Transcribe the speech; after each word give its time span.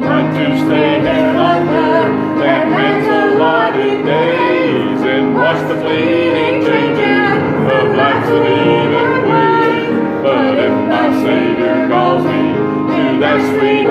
Not 0.00 0.26
to 0.34 0.46
stay 0.64 1.00
here 1.00 1.32
longer 1.32 1.92
than 2.40 2.62
and 5.02 5.34
watch 5.34 5.60
the 5.68 5.76
fleeting 5.80 6.62
of 7.76 7.96
life's 7.96 8.28
uneven. 8.28 9.10
But 10.22 10.58
if 10.58 10.74
my 10.88 11.06
Savior 11.24 11.88
calls 11.88 12.24
me 12.24 12.42
sweet 13.50 13.81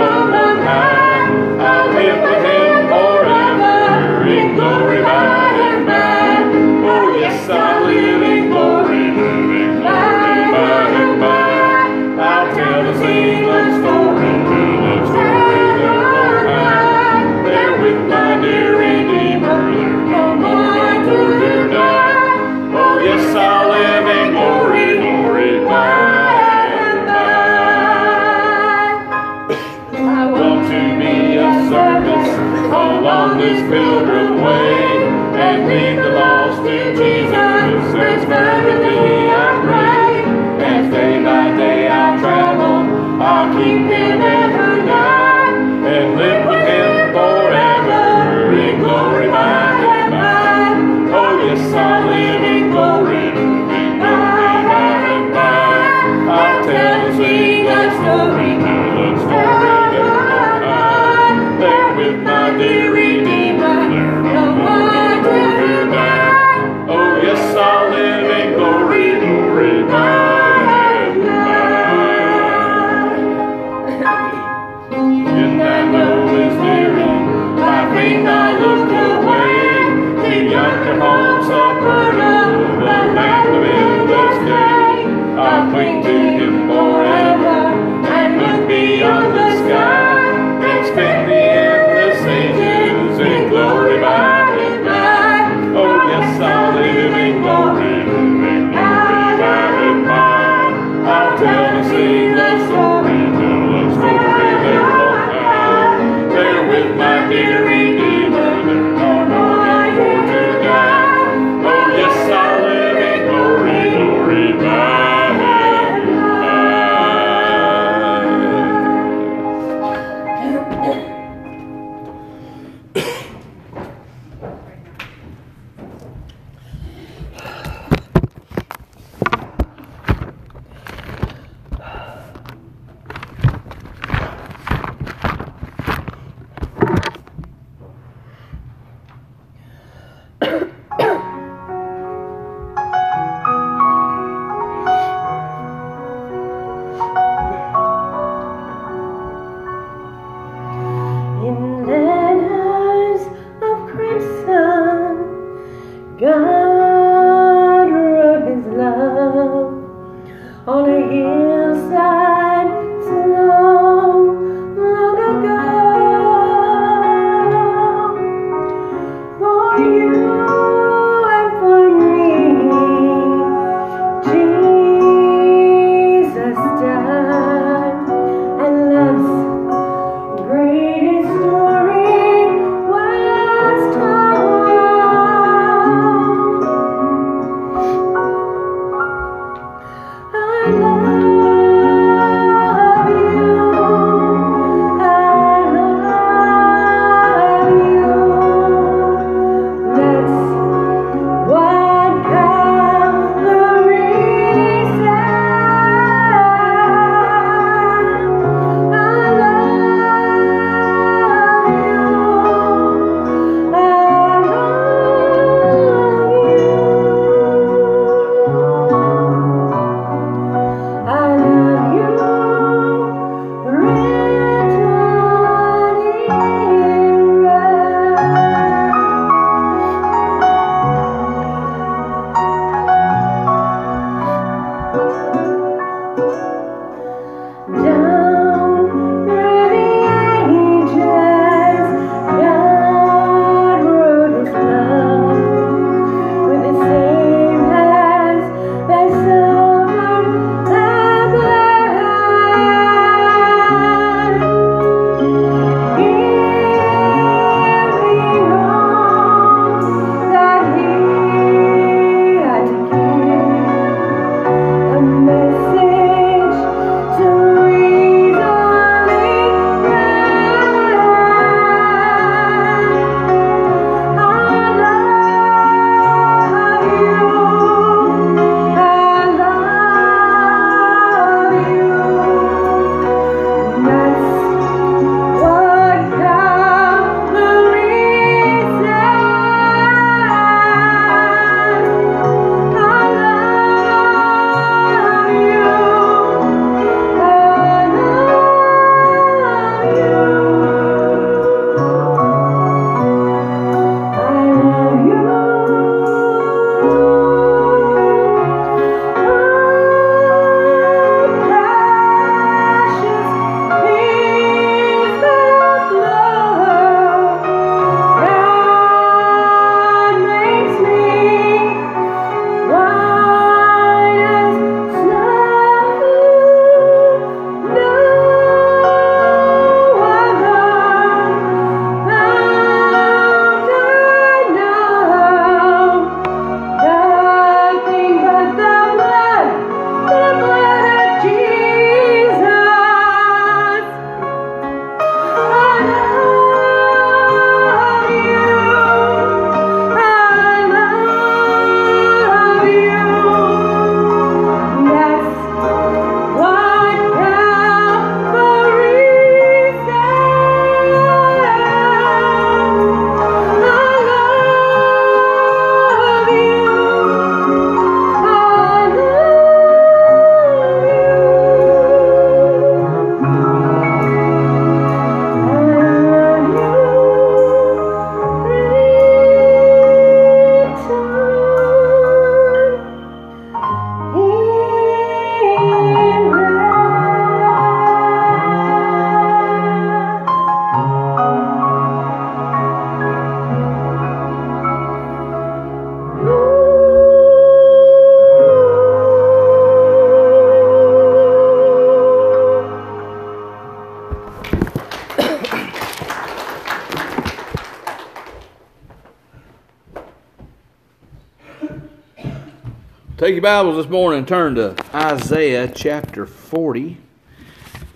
Your 413.42 413.50
Bibles 413.50 413.84
this 413.84 413.92
morning 413.92 414.28
turn 414.28 414.54
to 414.54 414.76
Isaiah 414.94 415.68
chapter 415.68 416.28
40. 416.28 416.96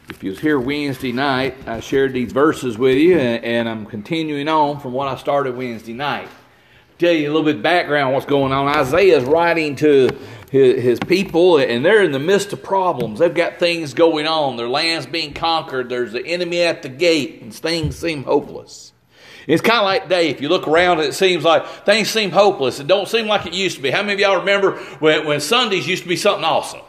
If 0.10 0.24
you 0.24 0.32
was 0.32 0.40
here 0.40 0.60
Wednesday 0.60 1.12
night, 1.12 1.56
I 1.68 1.82
shared 1.82 2.14
these 2.14 2.32
verses 2.32 2.80
with 2.80 2.98
you, 2.98 3.20
and 3.20 3.70
I'm 3.70 3.86
continuing 3.86 4.48
on 4.48 4.80
from 4.80 4.94
what 4.94 5.08
I 5.08 5.16
started 5.18 5.56
Wednesday 5.56 5.94
night. 5.94 6.30
Tell 6.98 7.12
you 7.12 7.28
a 7.28 7.32
little 7.32 7.44
bit 7.44 7.62
background 7.62 8.16
what's 8.16 8.26
going 8.26 8.54
on. 8.54 8.68
Isaiah 8.68 9.20
is 9.20 9.24
writing 9.26 9.76
to 9.76 10.10
his 10.50 11.00
people, 11.02 11.60
and 11.60 11.86
they're 11.86 12.02
in 12.02 12.12
the 12.12 12.18
midst 12.18 12.52
of 12.52 12.64
problems. 12.64 13.20
They've 13.20 13.32
got 13.32 13.60
things 13.60 13.94
going 13.94 14.26
on. 14.26 14.58
Their 14.58 14.68
land's 14.68 15.06
being 15.06 15.36
conquered. 15.36 15.90
There's 15.90 16.14
the 16.14 16.26
enemy 16.26 16.64
at 16.64 16.82
the 16.82 16.90
gate, 16.90 17.44
and 17.44 17.54
things 17.54 17.96
seem 17.96 18.24
hopeless. 18.24 18.94
It's 19.48 19.62
kind 19.62 19.80
of 19.80 19.86
like 19.86 20.04
today. 20.04 20.30
If 20.30 20.42
you 20.42 20.50
look 20.50 20.68
around, 20.68 21.00
it 21.00 21.14
seems 21.14 21.44
like 21.44 21.66
things 21.86 22.10
seem 22.10 22.32
hopeless. 22.32 22.80
It 22.80 22.88
don't 22.88 23.08
seem 23.08 23.28
like 23.28 23.46
it 23.46 23.54
used 23.54 23.78
to 23.78 23.82
be. 23.82 23.92
How 23.92 24.02
many 24.02 24.14
of 24.14 24.20
y'all 24.20 24.40
remember 24.40 24.78
when, 25.00 25.26
when 25.26 25.40
Sundays 25.40 25.88
used 25.88 26.04
to 26.04 26.10
be 26.10 26.16
something 26.16 26.44
awesome? 26.44 26.82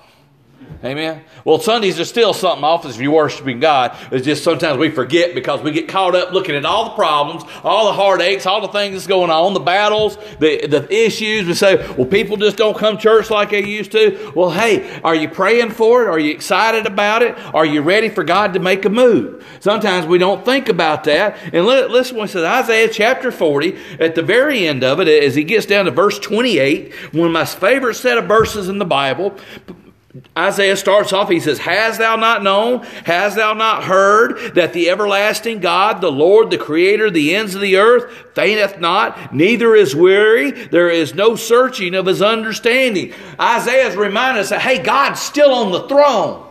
Amen. 0.84 1.24
Well, 1.44 1.58
Sundays 1.58 1.98
are 1.98 2.04
still 2.04 2.34
something 2.34 2.62
off 2.62 2.84
if 2.84 3.00
you're 3.00 3.10
worshiping 3.10 3.60
God. 3.60 3.96
It's 4.12 4.26
just 4.26 4.44
sometimes 4.44 4.78
we 4.78 4.90
forget 4.90 5.34
because 5.34 5.62
we 5.62 5.70
get 5.70 5.88
caught 5.88 6.14
up 6.14 6.32
looking 6.32 6.54
at 6.54 6.66
all 6.66 6.90
the 6.90 6.94
problems, 6.94 7.44
all 7.64 7.86
the 7.86 7.94
heartaches, 7.94 8.44
all 8.44 8.60
the 8.60 8.68
things 8.68 8.94
that's 8.94 9.06
going 9.06 9.30
on, 9.30 9.54
the 9.54 9.60
battles, 9.60 10.16
the, 10.38 10.66
the 10.66 10.86
issues. 10.94 11.46
We 11.46 11.54
say, 11.54 11.76
well, 11.94 12.06
people 12.06 12.36
just 12.36 12.58
don't 12.58 12.76
come 12.76 12.98
church 12.98 13.30
like 13.30 13.50
they 13.50 13.64
used 13.64 13.92
to. 13.92 14.32
Well, 14.36 14.50
hey, 14.50 15.00
are 15.00 15.14
you 15.14 15.28
praying 15.28 15.70
for 15.70 16.02
it? 16.02 16.08
Are 16.08 16.18
you 16.18 16.32
excited 16.32 16.84
about 16.84 17.22
it? 17.22 17.38
Are 17.54 17.64
you 17.64 17.80
ready 17.80 18.10
for 18.10 18.22
God 18.22 18.52
to 18.52 18.60
make 18.60 18.84
a 18.84 18.90
move? 18.90 19.46
Sometimes 19.60 20.06
we 20.06 20.18
don't 20.18 20.44
think 20.44 20.68
about 20.68 21.04
that. 21.04 21.38
And 21.54 21.64
listen 21.64 22.18
what 22.18 22.28
it 22.28 22.32
says 22.32 22.44
Isaiah 22.44 22.88
chapter 22.88 23.32
40, 23.32 23.78
at 23.98 24.14
the 24.14 24.22
very 24.22 24.66
end 24.66 24.84
of 24.84 25.00
it, 25.00 25.08
as 25.08 25.34
he 25.34 25.44
gets 25.44 25.64
down 25.64 25.86
to 25.86 25.90
verse 25.90 26.18
28, 26.18 26.92
one 27.14 27.28
of 27.28 27.32
my 27.32 27.46
favorite 27.46 27.94
set 27.94 28.18
of 28.18 28.26
verses 28.26 28.68
in 28.68 28.78
the 28.78 28.84
Bible. 28.84 29.38
Isaiah 30.36 30.76
starts 30.76 31.12
off, 31.12 31.28
he 31.28 31.40
says, 31.40 31.58
Has 31.58 31.98
thou 31.98 32.16
not 32.16 32.42
known, 32.42 32.82
has 33.04 33.34
thou 33.34 33.54
not 33.54 33.84
heard 33.84 34.54
that 34.54 34.72
the 34.72 34.88
everlasting 34.88 35.60
God, 35.60 36.00
the 36.00 36.12
Lord, 36.12 36.50
the 36.50 36.58
Creator, 36.58 37.10
the 37.10 37.34
ends 37.34 37.54
of 37.54 37.60
the 37.60 37.76
earth, 37.76 38.10
fainteth 38.34 38.78
not, 38.78 39.34
neither 39.34 39.74
is 39.74 39.96
weary, 39.96 40.50
there 40.50 40.90
is 40.90 41.14
no 41.14 41.36
searching 41.36 41.94
of 41.94 42.06
his 42.06 42.22
understanding. 42.22 43.12
Isaiah 43.40 43.88
is 43.88 43.96
reminding 43.96 44.42
us 44.42 44.50
that, 44.50 44.60
hey, 44.60 44.82
God's 44.82 45.20
still 45.20 45.52
on 45.52 45.72
the 45.72 45.88
throne. 45.88 46.45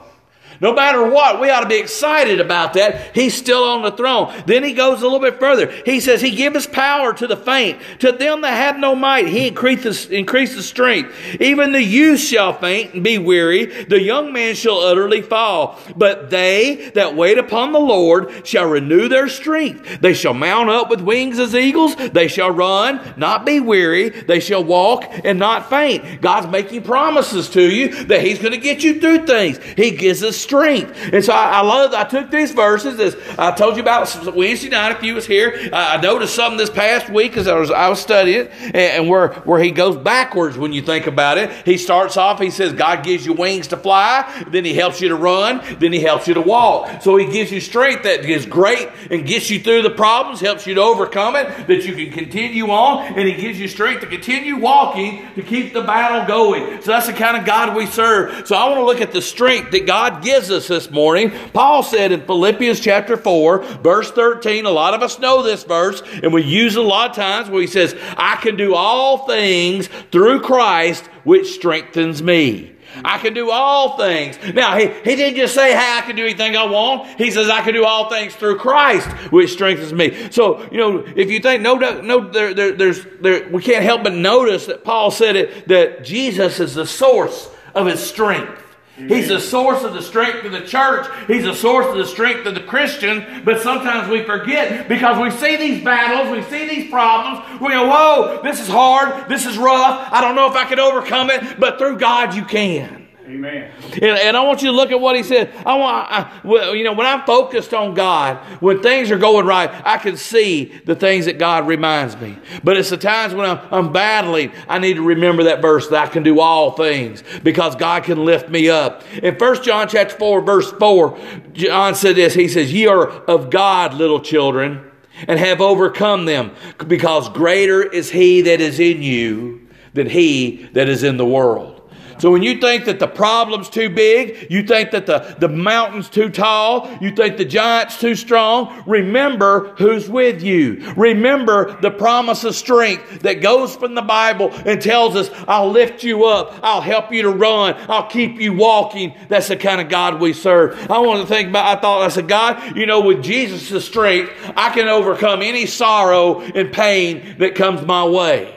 No 0.62 0.74
matter 0.74 1.04
what, 1.10 1.40
we 1.42 1.50
ought 1.50 1.62
to 1.62 1.70
be 1.70 1.80
excited 1.80 2.40
about 2.40 2.74
that. 2.74 3.16
He's 3.16 3.36
still 3.36 3.64
on 3.64 3.82
the 3.82 3.92
throne. 3.92 4.34
Then 4.46 4.64
he 4.64 4.74
goes 4.74 5.02
a 5.02 5.06
little 5.06 5.20
bit 5.20 5.40
further. 5.40 5.72
He 5.86 6.00
says, 6.00 6.22
He 6.22 6.32
giveth 6.32 6.72
power 6.72 7.14
to 7.14 7.28
the 7.28 7.38
faint. 7.38 7.80
To 8.00 8.12
them 8.12 8.42
that 8.42 8.54
have 8.54 8.78
no 8.78 8.96
might, 8.96 9.28
He 9.28 9.48
increases, 9.48 10.08
increases 10.08 10.66
strength. 10.66 11.14
Even 11.40 11.72
the 11.72 11.84
youth 11.84 12.20
shall 12.20 12.54
faint 12.54 12.94
and 12.94 13.04
be 13.04 13.18
weary. 13.18 13.66
The 13.66 14.02
young 14.02 14.32
man 14.32 14.56
shall 14.56 14.80
utterly 14.80 15.22
fall. 15.22 15.80
But 15.96 16.30
they 16.30 16.92
that 16.96 17.16
wait 17.16 17.38
upon 17.38 17.72
the 17.72 17.80
Lord 17.80 18.48
shall 18.48 18.70
renew 18.70 19.08
their 19.08 19.28
strength. 19.28 20.02
They 20.02 20.14
shall 20.14 20.34
mount 20.34 20.70
up 20.70 20.90
with 20.90 21.02
wings 21.02 21.40
as 21.40 21.56
eagles. 21.56 21.96
They 21.96 22.28
shall 22.28 22.52
run, 22.52 23.14
not 23.18 23.46
be 23.46 23.60
weary. 23.60 24.10
They 24.10 24.40
shall 24.40 24.64
walk 24.64 25.06
and 25.24 25.38
not 25.40 25.70
faint. 25.70 26.22
God's 26.22 26.48
making 26.48 26.84
promises 26.84 27.50
to 27.50 27.62
you 27.62 28.06
that 28.06 28.22
He's 28.22 28.40
going 28.40 28.54
to 28.54 28.58
get 28.58 28.84
you 28.84 29.00
through 29.00 29.26
things. 29.26 29.60
He 29.76 29.92
gives 29.92 30.24
us 30.24 30.45
strength. 30.46 30.98
And 31.12 31.24
so 31.24 31.34
I, 31.34 31.60
I 31.60 31.62
love, 31.62 31.94
I 31.94 32.06
took 32.06 32.32
these 32.32 32.52
verses 32.52 33.00
as 33.00 33.18
I 33.38 33.52
told 33.52 33.76
you 33.76 33.82
about 33.82 34.34
Wednesday 34.36 34.70
night 34.70 34.92
if 34.92 35.04
you 35.04 35.16
was 35.16 35.26
here. 35.26 35.70
I, 35.74 36.06
noticed 36.06 36.36
something 36.36 36.58
this 36.58 36.70
past 36.70 37.10
week 37.10 37.36
as 37.36 37.48
I 37.48 37.58
was, 37.58 37.72
I 37.72 37.90
was 37.90 38.00
studying 38.00 38.48
and, 38.48 38.76
and 38.76 39.10
where, 39.10 39.30
where 39.46 39.62
he 39.62 39.72
goes 39.72 39.98
backwards 39.98 40.58
when 40.58 40.72
you 40.72 40.84
think 40.84 41.08
about 41.08 41.40
it. 41.40 41.52
He 41.66 41.78
starts 41.78 42.16
off, 42.16 42.40
he 42.40 42.52
says, 42.52 42.74
God 42.74 43.04
gives 43.04 43.26
you 43.26 43.34
wings 43.34 43.68
to 43.68 43.78
fly, 43.78 44.46
then 44.48 44.64
he 44.64 44.76
helps 44.76 45.02
you 45.02 45.10
to 45.10 45.16
run, 45.16 45.62
then 45.80 45.92
he 45.92 46.00
helps 46.00 46.28
you 46.28 46.36
to 46.36 46.42
walk. 46.42 47.02
So 47.02 47.18
he 47.18 47.26
gives 47.32 47.52
you 47.52 47.60
strength 47.60 48.04
that 48.04 48.24
is 48.24 48.46
great 48.46 48.88
and 49.10 49.26
gets 49.26 49.50
you 49.50 49.60
through 49.60 49.82
the 49.82 49.90
problems, 49.90 50.42
helps 50.42 50.68
you 50.68 50.76
to 50.76 50.82
overcome 50.82 51.36
it, 51.36 51.68
that 51.68 51.86
you 51.86 51.96
can 51.96 52.12
continue 52.12 52.68
on, 52.68 53.18
and 53.18 53.28
he 53.28 53.34
gives 53.34 53.60
you 53.60 53.68
strength 53.68 54.02
to 54.02 54.08
continue 54.08 54.58
walking 54.58 55.26
to 55.34 55.42
keep 55.42 55.74
the 55.74 55.82
battle 55.82 56.28
going. 56.28 56.82
So 56.82 56.92
that's 56.92 57.08
the 57.08 57.14
kind 57.14 57.36
of 57.36 57.46
God 57.46 57.76
we 57.76 57.88
serve. 57.88 58.48
So 58.48 58.56
I 58.56 58.66
want 58.70 58.78
to 58.78 58.86
look 58.86 59.02
at 59.02 59.12
the 59.12 59.22
strength 59.22 59.72
that 59.72 59.88
God 59.88 60.24
gives 60.24 60.35
gives 60.36 60.52
us 60.52 60.68
this 60.68 60.92
morning. 60.92 61.32
Paul 61.54 61.82
said 61.82 62.12
in 62.12 62.26
Philippians 62.26 62.82
chapter 62.82 63.16
4, 63.16 63.60
verse 63.78 64.12
13, 64.12 64.66
a 64.66 64.70
lot 64.70 64.94
of 64.94 65.02
us 65.02 65.18
know 65.18 65.42
this 65.42 65.64
verse, 65.64 66.04
and 66.22 66.34
we 66.34 66.44
use 66.44 66.76
it 66.76 66.84
a 66.84 66.86
lot 66.86 67.12
of 67.12 67.16
times 67.16 67.50
where 67.50 67.62
he 67.62 67.68
says, 67.68 67.96
I 68.18 68.36
can 68.36 68.58
do 68.58 68.76
all 68.76 69.26
things 69.28 69.88
through 70.12 70.42
Christ, 70.42 71.06
which 71.24 71.54
strengthens 71.54 72.22
me. 72.22 72.76
I 73.06 73.18
can 73.18 73.34
do 73.34 73.50
all 73.50 73.96
things. 73.96 74.38
Now, 74.54 74.78
he, 74.78 74.88
he 74.88 75.16
didn't 75.16 75.38
just 75.38 75.56
say, 75.56 75.72
hey, 75.72 76.00
I 76.00 76.02
can 76.02 76.18
do 76.18 76.26
anything 76.26 76.58
I 76.58 76.66
want. 76.66 77.18
He 77.18 77.32
says, 77.32 77.50
I 77.50 77.62
can 77.62 77.74
do 77.74 77.86
all 77.86 78.10
things 78.10 78.36
through 78.36 78.58
Christ, 78.58 79.08
which 79.32 79.54
strengthens 79.54 79.94
me. 79.94 80.32
So, 80.32 80.70
you 80.70 80.78
know, 80.78 81.06
if 81.16 81.32
you 81.32 81.40
think, 81.40 81.62
no, 81.62 81.76
no, 81.76 82.30
there, 82.30 82.54
there, 82.54 82.74
there's, 82.74 83.06
there, 83.22 83.48
we 83.50 83.64
can't 83.64 83.86
help 83.86 84.04
but 84.04 84.14
notice 84.14 84.66
that 84.66 84.84
Paul 84.84 85.12
said 85.12 85.38
it, 85.38 85.70
that 85.70 86.04
Jesus 86.04 86.60
is 86.60 86.76
the 86.76 86.86
source 86.86 87.50
of 87.74 87.88
his 87.88 88.02
strength. 88.02 88.64
He's 88.98 89.28
the 89.28 89.40
source 89.40 89.84
of 89.84 89.94
the 89.94 90.02
strength 90.02 90.46
of 90.46 90.54
the 90.54 90.62
church. 90.62 91.08
He's 91.28 91.44
the 91.44 91.54
source 91.54 91.86
of 91.88 91.98
the 91.98 92.06
strength 92.06 92.46
of 92.46 92.56
the 92.56 92.62
Christian. 92.62 93.44
But 93.44 93.62
sometimes 93.62 94.10
we 94.10 94.24
forget 94.24 94.88
because 94.88 95.22
we 95.22 95.32
see 95.32 95.58
these 95.58 95.84
battles, 95.84 96.32
we 96.32 96.44
see 96.44 96.68
these 96.68 96.90
problems. 96.90 97.62
We 97.62 97.70
go, 97.70 97.88
whoa, 97.88 98.42
this 98.42 98.62
is 98.62 98.68
hard. 98.70 99.28
This 99.28 99.46
is 99.46 99.58
rough. 99.58 100.08
I 100.12 100.22
don't 100.22 100.36
know 100.36 100.50
if 100.50 100.56
I 100.56 100.66
could 100.66 100.80
overcome 100.80 101.30
it. 101.30 101.60
But 101.60 101.78
through 101.78 101.98
God, 101.98 102.36
you 102.36 102.46
can. 102.46 103.05
Amen. 103.28 103.72
And, 103.94 104.04
and, 104.04 104.38
I 104.38 104.44
want 104.44 104.62
you 104.62 104.68
to 104.68 104.76
look 104.76 104.92
at 104.92 105.00
what 105.00 105.16
he 105.16 105.24
said. 105.24 105.52
I 105.66 105.76
want, 105.78 106.08
I, 106.12 106.74
you 106.74 106.84
know, 106.84 106.94
when 106.94 107.08
I'm 107.08 107.26
focused 107.26 107.74
on 107.74 107.96
God, 107.96 108.38
when 108.62 108.84
things 108.84 109.10
are 109.10 109.18
going 109.18 109.48
right, 109.48 109.72
I 109.84 109.98
can 109.98 110.16
see 110.16 110.66
the 110.86 110.96
things 110.96 111.26
that 111.26 111.40
God 111.40 111.66
reminds 111.66 112.16
me. 112.18 112.38
But 112.64 112.78
it's 112.78 112.92
the 112.92 112.98
times 112.98 113.34
when 113.34 113.50
I'm, 113.50 113.60
I'm 113.72 113.92
battling, 113.92 114.52
I 114.68 114.78
need 114.78 114.96
to 114.96 115.02
remember 115.02 115.46
that 115.46 115.60
verse 115.60 115.88
that 115.88 116.08
I 116.08 116.12
can 116.12 116.22
do 116.22 116.40
all 116.40 116.72
things 116.72 117.24
because 117.44 117.76
God 117.76 118.04
can 118.04 118.24
lift 118.26 118.50
me 118.50 118.70
up. 118.70 119.04
In 119.24 119.34
1 119.34 119.64
John 119.64 119.88
chapter 119.88 120.16
4, 120.16 120.42
verse 120.42 120.72
4, 120.74 121.18
John 121.54 121.96
said 121.96 122.16
this. 122.16 122.36
He 122.36 122.48
says, 122.48 122.72
Ye 122.72 122.86
are 122.86 123.08
of 123.10 123.50
God, 123.50 123.96
little 123.96 124.20
children, 124.20 124.92
and 125.28 125.40
have 125.40 125.62
overcome 125.62 126.26
them, 126.26 126.52
because 126.86 127.30
greater 127.30 127.82
is 127.82 128.12
he 128.12 128.42
that 128.42 128.62
is 128.62 128.80
in 128.80 129.02
you 129.02 129.68
than 129.94 130.10
he 130.10 130.70
that 130.74 130.90
is 130.90 131.02
in 131.02 131.18
the 131.18 131.26
world. 131.26 131.75
So 132.18 132.32
when 132.32 132.44
you 132.44 132.60
think 132.60 132.86
that 132.86 133.00
the 133.00 133.08
problem's 133.08 133.70
too 133.70 133.90
big, 133.90 134.48
you 134.50 134.64
think 134.64 134.92
that 134.92 135.06
the, 135.06 135.36
the 135.40 135.50
mountain's 135.50 136.10
too 136.10 136.30
tall, 136.30 136.90
you 137.02 137.12
think 137.12 137.38
the 137.38 137.46
giant's 137.46 138.00
too 138.00 138.16
strong, 138.16 138.84
remember 138.88 139.76
who's 139.78 140.10
with 140.10 140.42
you. 140.42 140.94
Remember 140.96 141.80
the 141.82 141.92
promise 141.92 142.44
of 142.44 142.56
strength 142.56 143.22
that 143.22 143.42
goes 143.42 143.76
from 143.76 143.96
the 143.96 144.02
Bible 144.02 144.52
and 144.66 144.82
tells 144.82 145.16
us, 145.16 145.30
I'll 145.48 145.70
lift 145.70 146.04
you 146.04 146.26
up, 146.26 146.58
I'll 146.64 146.82
help 146.82 147.12
you 147.12 147.24
to 147.24 147.30
run, 147.30 147.76
I'll 147.90 148.08
keep 148.08 148.40
you 148.40 148.54
walking. 148.54 149.14
That's 149.28 149.50
the 149.50 149.58
kind 149.58 149.82
of 149.82 149.90
God 149.90 150.22
we 150.22 150.34
serve. 150.34 150.90
I 150.90 151.00
want 151.00 151.22
to 151.22 151.28
think 151.28 151.50
about, 151.50 151.78
I 151.78 151.82
thought, 151.82 152.02
I 152.02 152.08
said, 152.08 152.28
God, 152.28 152.78
you 152.78 152.86
know, 152.86 153.02
with 153.02 153.24
Jesus' 153.24 153.86
strength, 153.86 154.32
I 154.56 154.70
can 154.70 154.88
overcome 154.88 155.42
any 155.42 155.66
sorrow 155.66 156.40
and 156.42 156.72
pain 156.72 157.36
that 157.40 157.56
comes 157.56 157.82
my 157.86 158.06
way. 158.06 158.55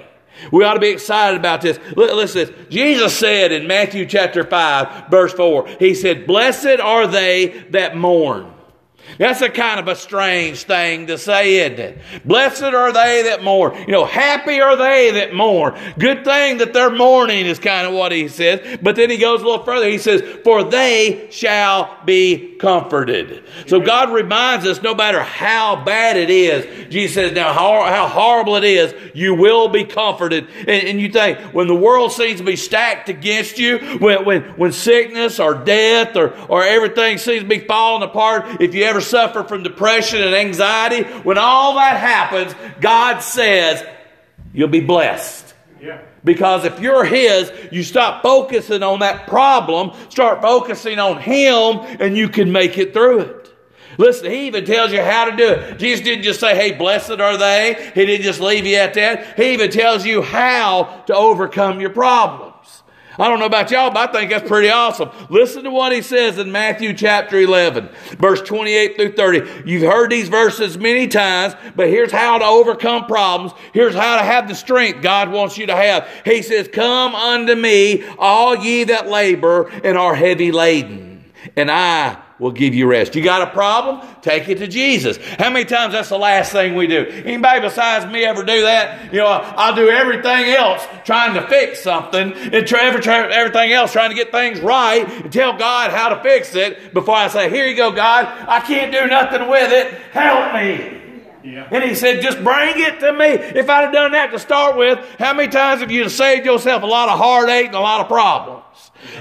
We 0.52 0.64
ought 0.64 0.74
to 0.74 0.80
be 0.80 0.88
excited 0.88 1.38
about 1.38 1.60
this. 1.60 1.78
Listen, 1.96 2.54
Jesus 2.68 3.16
said 3.16 3.52
in 3.52 3.66
Matthew 3.66 4.06
chapter 4.06 4.44
5, 4.44 5.10
verse 5.10 5.32
4, 5.32 5.68
He 5.78 5.94
said, 5.94 6.26
Blessed 6.26 6.80
are 6.80 7.06
they 7.06 7.64
that 7.70 7.96
mourn. 7.96 8.52
That's 9.16 9.40
a 9.42 9.48
kind 9.48 9.80
of 9.80 9.88
a 9.88 9.96
strange 9.96 10.64
thing 10.64 11.06
to 11.06 11.18
say, 11.18 11.66
isn't 11.66 11.78
it? 11.78 11.98
Blessed 12.24 12.62
are 12.62 12.92
they 12.92 13.22
that 13.24 13.42
mourn. 13.42 13.76
You 13.80 13.92
know, 13.92 14.04
happy 14.04 14.60
are 14.60 14.76
they 14.76 15.10
that 15.12 15.34
mourn. 15.34 15.78
Good 15.98 16.24
thing 16.24 16.58
that 16.58 16.72
they're 16.72 16.94
mourning 16.94 17.46
is 17.46 17.58
kind 17.58 17.86
of 17.86 17.94
what 17.94 18.12
he 18.12 18.28
says. 18.28 18.78
But 18.82 18.96
then 18.96 19.10
he 19.10 19.16
goes 19.16 19.42
a 19.42 19.44
little 19.44 19.64
further. 19.64 19.88
He 19.88 19.98
says, 19.98 20.22
For 20.44 20.64
they 20.64 21.28
shall 21.30 21.98
be 22.04 22.56
comforted. 22.58 23.44
So 23.66 23.80
God 23.80 24.12
reminds 24.12 24.66
us 24.66 24.82
no 24.82 24.94
matter 24.94 25.22
how 25.22 25.82
bad 25.84 26.16
it 26.16 26.30
is, 26.30 26.88
Jesus 26.90 27.14
says, 27.14 27.32
Now, 27.32 27.52
how, 27.52 27.84
how 27.84 28.08
horrible 28.08 28.56
it 28.56 28.64
is, 28.64 28.94
you 29.14 29.34
will 29.34 29.68
be 29.68 29.84
comforted. 29.84 30.48
And, 30.60 30.68
and, 30.68 31.00
you 31.00 31.10
think, 31.10 31.38
when 31.54 31.66
the 31.66 31.74
world 31.74 32.12
seems 32.12 32.38
to 32.38 32.44
be 32.44 32.56
stacked 32.56 33.08
against 33.08 33.58
you, 33.58 33.78
when, 33.98 34.24
when, 34.24 34.42
when 34.56 34.72
sickness 34.72 35.40
or 35.40 35.54
death 35.54 36.16
or, 36.16 36.36
or 36.48 36.62
everything 36.62 37.18
seems 37.18 37.42
to 37.42 37.48
be 37.48 37.60
falling 37.60 38.02
apart, 38.02 38.60
if 38.60 38.74
you 38.74 38.84
ever 38.84 38.97
suffer 39.00 39.44
from 39.44 39.62
depression 39.62 40.22
and 40.22 40.34
anxiety, 40.34 41.02
when 41.02 41.38
all 41.38 41.74
that 41.74 41.98
happens, 41.98 42.54
God 42.80 43.20
says, 43.20 43.84
you'll 44.52 44.68
be 44.68 44.80
blessed. 44.80 45.54
Yeah. 45.80 46.00
Because 46.24 46.64
if 46.64 46.80
you're 46.80 47.04
His, 47.04 47.52
you 47.70 47.82
stop 47.82 48.22
focusing 48.22 48.82
on 48.82 49.00
that 49.00 49.28
problem, 49.28 49.92
start 50.10 50.42
focusing 50.42 50.98
on 50.98 51.20
Him, 51.20 51.78
and 52.00 52.16
you 52.16 52.28
can 52.28 52.50
make 52.50 52.76
it 52.76 52.92
through 52.92 53.20
it. 53.20 53.54
Listen, 53.96 54.30
He 54.30 54.46
even 54.46 54.64
tells 54.64 54.92
you 54.92 55.00
how 55.00 55.30
to 55.30 55.36
do 55.36 55.48
it. 55.48 55.78
Jesus 55.78 56.04
didn't 56.04 56.24
just 56.24 56.40
say, 56.40 56.54
hey, 56.54 56.72
blessed 56.72 57.12
are 57.20 57.36
they. 57.36 57.92
He 57.94 58.06
didn't 58.06 58.24
just 58.24 58.40
leave 58.40 58.66
you 58.66 58.76
at 58.76 58.94
that. 58.94 59.36
He 59.36 59.52
even 59.52 59.70
tells 59.70 60.04
you 60.04 60.22
how 60.22 61.02
to 61.06 61.14
overcome 61.14 61.80
your 61.80 61.90
problems. 61.90 62.47
I 63.18 63.28
don't 63.28 63.40
know 63.40 63.46
about 63.46 63.70
y'all, 63.72 63.90
but 63.90 64.08
I 64.08 64.12
think 64.12 64.30
that's 64.30 64.48
pretty 64.48 64.68
awesome. 64.68 65.10
Listen 65.28 65.64
to 65.64 65.70
what 65.70 65.92
he 65.92 66.02
says 66.02 66.38
in 66.38 66.52
Matthew 66.52 66.94
chapter 66.94 67.38
11, 67.38 67.88
verse 68.18 68.40
28 68.42 68.96
through 68.96 69.12
30. 69.12 69.62
You've 69.68 69.90
heard 69.90 70.10
these 70.10 70.28
verses 70.28 70.78
many 70.78 71.08
times, 71.08 71.54
but 71.74 71.88
here's 71.88 72.12
how 72.12 72.38
to 72.38 72.44
overcome 72.44 73.06
problems. 73.06 73.52
Here's 73.72 73.94
how 73.94 74.18
to 74.18 74.22
have 74.22 74.46
the 74.46 74.54
strength 74.54 75.02
God 75.02 75.32
wants 75.32 75.58
you 75.58 75.66
to 75.66 75.74
have. 75.74 76.08
He 76.24 76.42
says, 76.42 76.68
Come 76.68 77.16
unto 77.16 77.56
me, 77.56 78.04
all 78.18 78.56
ye 78.56 78.84
that 78.84 79.08
labor 79.08 79.68
and 79.82 79.98
are 79.98 80.14
heavy 80.14 80.52
laden, 80.52 81.24
and 81.56 81.70
I 81.70 82.22
will 82.38 82.52
give 82.52 82.74
you 82.74 82.86
rest. 82.86 83.14
You 83.14 83.22
got 83.22 83.42
a 83.42 83.50
problem? 83.50 84.06
Take 84.22 84.48
it 84.48 84.58
to 84.58 84.66
Jesus. 84.66 85.16
How 85.38 85.50
many 85.50 85.64
times 85.64 85.92
that's 85.92 86.08
the 86.08 86.18
last 86.18 86.52
thing 86.52 86.74
we 86.74 86.86
do? 86.86 87.04
Anybody 87.04 87.60
besides 87.60 88.10
me 88.12 88.24
ever 88.24 88.44
do 88.44 88.62
that? 88.62 89.12
You 89.12 89.20
know, 89.20 89.26
I'll 89.26 89.74
do 89.74 89.88
everything 89.88 90.50
else 90.54 90.86
trying 91.04 91.34
to 91.34 91.46
fix 91.48 91.80
something 91.80 92.32
and 92.32 92.66
try, 92.66 92.86
everything 93.32 93.72
else 93.72 93.92
trying 93.92 94.10
to 94.10 94.16
get 94.16 94.30
things 94.30 94.60
right 94.60 95.08
and 95.08 95.32
tell 95.32 95.56
God 95.56 95.90
how 95.90 96.10
to 96.10 96.22
fix 96.22 96.54
it 96.54 96.94
before 96.94 97.16
I 97.16 97.28
say, 97.28 97.50
here 97.50 97.66
you 97.66 97.76
go, 97.76 97.92
God. 97.92 98.26
I 98.48 98.60
can't 98.60 98.92
do 98.92 99.06
nothing 99.06 99.48
with 99.48 99.72
it. 99.72 99.92
Help 100.12 100.54
me. 100.54 100.97
Yeah. 101.48 101.66
And 101.70 101.82
he 101.82 101.94
said, 101.94 102.20
just 102.20 102.42
bring 102.44 102.74
it 102.76 103.00
to 103.00 103.12
me. 103.12 103.26
If 103.26 103.70
I'd 103.70 103.84
have 103.84 103.92
done 103.92 104.12
that 104.12 104.32
to 104.32 104.38
start 104.38 104.76
with, 104.76 104.98
how 105.18 105.32
many 105.32 105.48
times 105.48 105.80
have 105.80 105.90
you 105.90 106.08
saved 106.10 106.44
yourself 106.44 106.82
a 106.82 106.86
lot 106.86 107.08
of 107.08 107.18
heartache 107.18 107.66
and 107.66 107.74
a 107.74 107.80
lot 107.80 108.02
of 108.02 108.08
problems? 108.08 108.64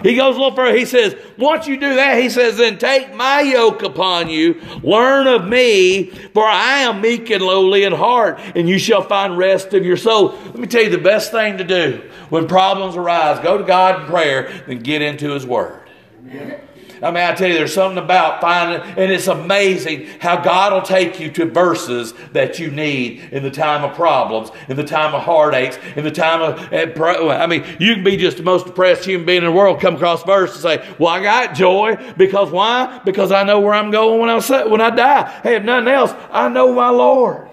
He 0.04 0.16
goes 0.16 0.36
a 0.36 0.40
little 0.40 0.56
further. 0.56 0.78
He 0.78 0.86
says, 0.86 1.16
once 1.38 1.68
you 1.68 1.80
do 1.80 1.96
that, 1.96 2.22
he 2.22 2.30
says, 2.30 2.58
then 2.58 2.80
take 2.80 3.14
my 3.14 3.42
yoke 3.42 3.82
upon 3.82 4.30
you, 4.30 4.60
learn 4.84 5.28
of 5.28 5.48
me, 5.48 6.08
for 6.34 6.44
I 6.44 6.80
am 6.80 7.00
meek 7.00 7.30
and 7.30 7.42
lowly 7.42 7.84
in 7.84 7.94
heart, 7.94 8.40
and 8.56 8.68
you 8.68 8.78
shall 8.78 9.04
find 9.04 9.38
rest 9.38 9.74
of 9.74 9.86
your 9.86 9.98
soul. 9.98 10.32
Let 10.48 10.58
me 10.58 10.68
tell 10.68 10.84
you 10.84 10.90
the 10.90 10.98
best 10.98 11.32
thing 11.32 11.60
to 11.60 11.64
do 11.64 12.10
when 12.30 12.48
problems 12.48 12.98
arise, 12.98 13.40
go 13.42 13.58
to 13.58 13.64
God 13.64 14.02
in 14.02 14.08
prayer, 14.08 14.64
then 14.68 14.80
get 14.80 15.02
into 15.02 15.30
his 15.30 15.46
word. 15.46 15.90
Yeah. 16.26 16.60
I 17.02 17.12
mean, 17.12 17.24
I 17.24 17.34
tell 17.34 17.48
you, 17.48 17.56
there's 17.56 17.74
something 17.74 18.04
about 18.04 18.42
finding, 18.42 18.82
and 18.82 19.12
it's 19.12 19.28
amazing 19.28 20.08
how 20.20 20.42
God 20.42 20.74
will 20.74 20.82
take 20.82 21.20
you 21.20 21.32
to 21.32 21.46
verses 21.46 22.14
that 22.34 22.60
you 22.60 22.72
need 22.72 23.30
in 23.32 23.44
the 23.44 23.52
time 23.52 23.84
of 23.84 23.96
problems, 23.96 24.52
in 24.68 24.76
the 24.76 24.84
time 24.84 25.14
of 25.14 25.24
heartaches, 25.24 25.80
in 25.96 26.04
the 26.04 26.12
time 26.12 26.42
of, 26.42 26.74
eh, 26.74 26.92
I 26.98 27.48
mean, 27.48 27.66
you 27.80 27.96
can 27.96 28.04
be 28.04 28.18
just 28.18 28.38
the 28.38 28.44
most 28.44 28.66
depressed 28.66 29.06
human 29.06 29.26
being 29.26 29.40
in 29.40 29.46
the 29.46 29.52
world, 29.52 29.80
come 29.80 29.96
across 29.96 30.24
verse 30.24 30.54
and 30.54 30.62
say, 30.62 30.96
well, 31.00 31.10
I 31.14 31.22
got 31.22 31.56
joy, 31.56 31.96
because 32.18 32.52
why? 32.52 33.02
Because 33.06 33.32
I 33.32 33.44
know 33.44 33.60
where 33.60 33.74
I'm 33.74 33.92
going 33.92 34.20
when 34.20 34.30
I, 34.30 34.66
when 34.66 34.82
I 34.82 34.90
die. 34.90 35.30
Hey, 35.44 35.56
if 35.56 35.64
nothing 35.64 35.88
else, 35.88 36.14
I 36.32 36.50
know 36.50 36.74
my 36.74 36.90
Lord. 36.90 37.50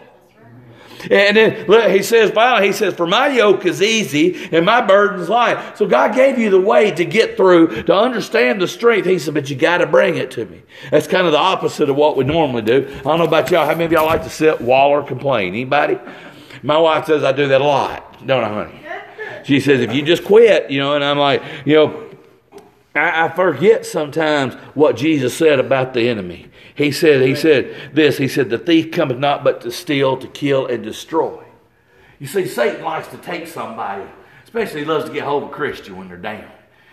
And 1.11 1.37
then 1.37 1.66
look, 1.66 1.90
he 1.90 2.02
says, 2.02 2.30
finally, 2.30 2.66
he 2.66 2.73
says, 2.73 2.94
For 2.94 3.06
my 3.06 3.28
yoke 3.28 3.66
is 3.66 3.82
easy 3.82 4.49
and 4.52 4.64
my 4.64 4.80
burden's 4.80 5.28
light. 5.28 5.76
So 5.76 5.87
God 5.87 6.14
gave 6.14 6.38
you 6.38 6.50
the 6.50 6.61
way 6.61 6.90
to 6.92 7.04
get 7.04 7.37
through, 7.37 7.82
to 7.84 7.94
understand 7.94 8.61
the 8.61 8.68
strength. 8.68 9.06
He 9.06 9.18
said, 9.18 9.34
But 9.34 9.50
you 9.50 9.56
got 9.56 9.78
to 9.78 9.87
bring 9.87 10.16
it 10.16 10.30
to 10.32 10.46
me. 10.46 10.62
That's 10.90 11.06
kind 11.06 11.26
of 11.26 11.32
the 11.32 11.38
opposite 11.38 11.90
of 11.90 11.96
what 11.96 12.16
we 12.16 12.25
normally 12.25 12.62
do. 12.62 12.87
I 12.88 13.02
don't 13.02 13.18
know 13.18 13.25
about 13.25 13.50
y'all. 13.50 13.66
How 13.66 13.73
many 13.73 13.84
of 13.84 13.92
y'all 13.92 14.06
like 14.06 14.23
to 14.25 14.30
sit, 14.30 14.61
wall, 14.61 14.90
or 14.90 15.02
complain? 15.02 15.49
Anybody? 15.49 15.99
My 16.62 16.78
wife 16.78 17.06
says 17.06 17.25
I 17.25 17.32
do 17.32 17.49
that 17.49 17.61
a 17.61 17.64
lot, 17.64 18.26
don't 18.26 18.42
I, 18.42 18.49
honey? 18.49 18.80
She 19.44 19.61
says, 19.61 19.80
If 19.80 19.92
you 19.92 20.02
just 20.02 20.25
quit, 20.25 20.70
you 20.70 20.80
know, 20.80 20.94
and 20.94 21.04
I'm 21.04 21.18
like, 21.18 21.42
you 21.64 21.75
know, 21.75 22.11
I, 22.94 23.26
I 23.26 23.28
forget 23.28 23.84
sometimes 23.84 24.54
what 24.75 24.96
Jesus 24.96 25.37
said 25.37 25.58
about 25.58 25.94
the 25.94 26.08
enemy. 26.08 26.49
He 26.75 26.90
said, 26.90 27.23
he 27.26 27.35
said 27.35 27.75
this, 27.93 28.19
he 28.19 28.26
said, 28.26 28.50
the 28.50 28.59
thief 28.59 28.90
cometh 28.90 29.19
not 29.19 29.45
but 29.45 29.61
to 29.61 29.71
steal, 29.71 30.16
to 30.16 30.26
kill, 30.26 30.66
and 30.66 30.83
destroy. 30.83 31.45
You 32.19 32.26
see, 32.26 32.47
Satan 32.47 32.83
likes 32.83 33.09
to 33.09 33.16
take 33.19 33.47
somebody, 33.47 34.04
especially 34.43 34.81
he 34.81 34.87
loves 34.87 35.04
to 35.04 35.12
get 35.12 35.25
hold 35.25 35.45
of 35.45 35.50
a 35.50 35.52
Christian 35.52 35.97
when 35.97 36.09
they're 36.09 36.16
down. 36.16 36.50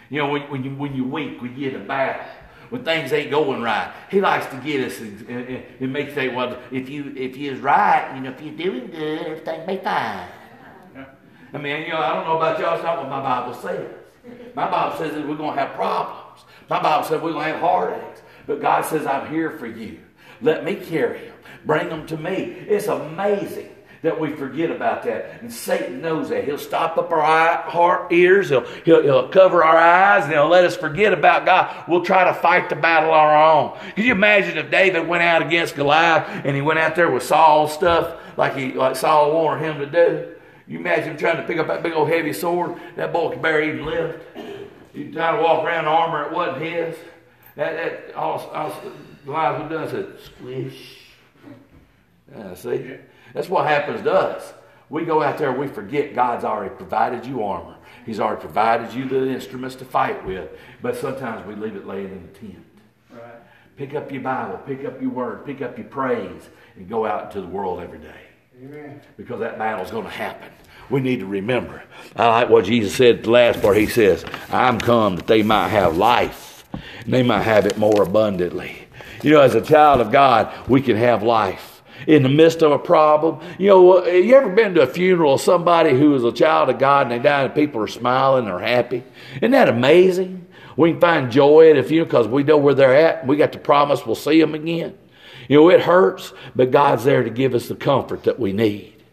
You 0.10 0.20
know, 0.20 0.30
when, 0.30 0.42
when, 0.44 0.64
you, 0.64 0.76
when 0.76 0.96
you're 0.96 1.08
weak, 1.08 1.42
when 1.42 1.58
you 1.58 1.72
get 1.72 1.82
a 1.82 1.84
battle, 1.84 2.26
when 2.70 2.84
things 2.84 3.12
ain't 3.12 3.32
going 3.32 3.62
right, 3.62 3.94
he 4.10 4.22
likes 4.22 4.46
to 4.48 4.58
get 4.58 4.86
us 4.86 5.00
and, 5.00 5.28
and, 5.30 5.64
and 5.80 5.94
make 5.94 6.12
say, 6.12 6.30
well, 6.30 6.58
if 6.72 6.90
you 6.90 7.14
if 7.18 7.36
you's 7.36 7.60
right, 7.60 8.14
you 8.16 8.22
know, 8.22 8.32
if 8.32 8.42
you're 8.42 8.56
doing 8.56 8.88
good, 8.88 9.20
everything 9.20 9.66
may 9.66 9.78
fine. 9.78 10.28
I 11.54 11.58
mean, 11.58 11.82
you 11.82 11.90
know, 11.90 12.00
I 12.00 12.14
don't 12.14 12.26
know 12.26 12.38
about 12.38 12.60
y'all, 12.60 12.76
it's 12.76 12.84
not 12.84 12.98
what 12.98 13.10
my 13.10 13.22
Bible 13.22 13.54
says. 13.56 13.94
My 14.56 14.70
Bible 14.70 14.98
says 14.98 15.14
that 15.14 15.28
we're 15.28 15.36
going 15.36 15.56
to 15.56 15.62
have 15.62 15.76
problems. 15.76 16.42
My 16.70 16.82
Bible 16.82 17.06
says 17.06 17.22
we're 17.22 17.34
going 17.34 17.46
to 17.46 17.52
have 17.54 17.60
heartaches. 17.60 18.11
But 18.48 18.62
God 18.62 18.86
says, 18.86 19.06
I'm 19.06 19.32
here 19.32 19.52
for 19.52 19.68
you. 19.68 20.00
Let 20.42 20.64
me 20.64 20.76
carry 20.76 21.26
them. 21.26 21.36
Bring 21.66 21.90
them 21.90 22.08
to 22.08 22.18
me. 22.18 22.34
It's 22.34 22.88
amazing 22.88 23.70
that 24.02 24.20
we 24.20 24.32
forget 24.32 24.72
about 24.72 25.04
that. 25.04 25.42
And 25.42 25.54
Satan 25.54 26.02
knows 26.02 26.30
that. 26.30 26.44
He'll 26.44 26.58
stop 26.58 26.98
up 26.98 27.12
our 27.12 27.22
eye, 27.22 27.70
heart, 27.70 28.12
ears. 28.12 28.50
He'll, 28.50 28.66
he'll, 28.84 29.04
he'll 29.04 29.30
cover 29.30 29.64
our 29.64 29.78
eyes 29.78 30.24
and 30.24 30.34
he'll 30.34 30.48
let 30.48 30.66
us 30.66 30.76
forget 30.76 31.14
about 31.14 31.46
God. 31.46 31.88
We'll 31.88 32.04
try 32.04 32.24
to 32.24 32.34
fight 32.34 32.70
the 32.70 32.76
battle 32.76 33.12
on 33.12 33.20
our 33.20 33.54
own. 33.54 33.78
Can 33.96 34.06
you 34.06 34.12
imagine 34.14 34.58
if 34.58 34.72
David 34.72 35.08
went 35.08 35.22
out 35.22 35.44
against 35.44 35.76
Goliath 35.76 36.28
and 36.46 36.56
he 36.56 36.62
went 36.64 36.80
out 36.80 36.96
there 36.96 37.12
with 37.12 37.24
Saul's 37.24 37.74
stuff 37.74 38.20
like 38.38 38.56
he 38.56 38.72
like 38.72 38.96
Saul 38.96 39.34
wanted 39.34 39.66
him 39.66 39.80
to 39.80 39.86
do? 39.86 40.36
You 40.68 40.80
imagine 40.80 41.12
him 41.12 41.18
trying 41.18 41.38
to 41.38 41.44
pick 41.44 41.60
up 41.60 41.68
that 41.68 41.84
big 41.84 41.94
old 41.94 42.10
heavy 42.10 42.34
sword. 42.34 42.80
That 42.96 43.14
boy 43.14 43.32
could 43.32 43.42
barely 43.42 43.70
even 43.70 43.86
lift. 43.86 44.24
He 44.94 45.12
tried 45.12 45.38
to 45.38 45.44
walk 45.44 45.64
around 45.64 45.86
in 45.86 45.90
armor. 45.90 46.24
It 46.24 46.34
wasn't 46.34 46.64
his. 46.64 46.96
That, 47.62 47.76
that 47.76 48.16
all, 48.16 48.40
all 48.56 48.74
Goliath 49.24 49.62
would 49.62 49.70
do 49.70 49.88
said, 49.88 50.20
squish. 50.20 50.98
Yeah, 52.36 52.56
see? 52.56 52.96
That's 53.36 53.50
what 53.50 53.68
happens 53.68 54.02
to 54.02 54.12
us. 54.12 54.52
We 54.90 55.06
go 55.06 55.22
out 55.22 55.38
there, 55.38 55.52
we 55.52 55.68
forget 55.68 56.16
God's 56.16 56.44
already 56.44 56.74
provided 56.74 57.24
you 57.24 57.44
armor. 57.44 57.76
He's 58.04 58.20
already 58.20 58.42
provided 58.42 58.92
you 58.96 59.08
the 59.08 59.30
instruments 59.30 59.76
to 59.76 59.86
fight 59.86 60.26
with. 60.26 60.50
But 60.82 60.96
sometimes 60.98 61.46
we 61.46 61.54
leave 61.54 61.76
it 61.76 61.86
laying 61.86 62.10
in 62.10 62.24
the 62.34 62.40
tent. 62.40 62.66
Right. 63.12 63.22
Pick 63.78 63.94
up 63.94 64.12
your 64.12 64.24
Bible, 64.24 64.58
pick 64.66 64.84
up 64.84 65.00
your 65.00 65.12
word, 65.12 65.46
pick 65.46 65.62
up 65.62 65.78
your 65.78 65.88
praise, 65.88 66.50
and 66.78 66.90
go 66.90 67.06
out 67.06 67.26
into 67.26 67.42
the 67.42 67.48
world 67.48 67.80
every 67.80 68.00
day. 68.00 68.22
Amen. 68.60 69.02
Because 69.18 69.40
that 69.40 69.60
battle's 69.60 69.92
going 69.92 70.06
to 70.06 70.10
happen. 70.10 70.50
We 70.90 71.00
need 71.00 71.20
to 71.20 71.28
remember. 71.28 71.84
I 72.16 72.28
like 72.28 72.50
what 72.50 72.66
Jesus 72.66 72.96
said 72.96 73.24
the 73.24 73.30
last 73.30 73.62
part. 73.62 73.78
He 73.78 73.86
says, 73.86 74.26
I'm 74.50 74.80
come 74.80 75.18
that 75.18 75.28
they 75.28 75.44
might 75.44 75.68
have 75.68 75.96
life 75.96 76.51
and 76.74 77.14
they 77.14 77.24
might 77.24 77.42
have 77.42 77.66
it 77.66 77.78
more 77.78 78.04
abundantly. 78.04 78.88
You 79.24 79.32
know, 79.32 79.42
as 79.42 79.56
a 79.56 79.62
child 79.62 80.02
of 80.02 80.12
God, 80.12 80.52
we 80.68 80.82
can 80.82 80.96
have 80.96 81.24
life 81.24 81.82
in 82.08 82.24
the 82.24 82.30
midst 82.30 82.62
of 82.62 82.72
a 82.72 82.80
problem. 82.80 83.40
You 83.60 83.68
know, 83.68 84.04
uh, 84.04 84.06
you 84.06 84.36
ever 84.36 84.50
been 84.50 84.74
to 84.76 84.82
a 84.82 84.88
funeral 84.88 85.36
of 85.36 85.42
somebody 85.42 85.92
who 85.92 86.12
was 86.12 86.24
a 86.24 86.32
child 86.32 86.70
of 86.70 86.80
God 86.80 87.04
and 87.04 87.12
they 87.12 87.20
died 87.20 87.46
and 87.46 87.56
people 87.56 87.82
are 87.82 87.88
smiling, 87.88 88.46
they're 88.46 88.60
happy? 88.60 89.04
Isn't 89.36 89.52
that 89.52 89.70
amazing? 89.70 90.48
We 90.78 90.92
can 90.92 91.02
find 91.02 91.32
joy 91.32 91.70
at 91.70 91.78
a 91.78 91.84
funeral 91.84 92.06
because 92.06 92.28
we 92.28 92.44
know 92.44 92.58
where 92.58 92.74
they're 92.74 92.96
at. 92.96 93.28
We 93.28 93.38
got 93.38 93.52
the 93.52 93.60
promise 93.60 94.06
we'll 94.06 94.16
see 94.16 94.40
them 94.40 94.56
again. 94.56 94.98
You 95.48 95.58
know, 95.58 95.70
it 95.70 95.82
hurts, 95.82 96.34
but 96.56 96.72
God's 96.72 97.04
there 97.04 97.24
to 97.24 97.30
give 97.30 97.54
us 97.54 97.68
the 97.68 97.76
comfort 97.76 98.24
that 98.24 98.40
we 98.40 98.54
need. 98.54 99.04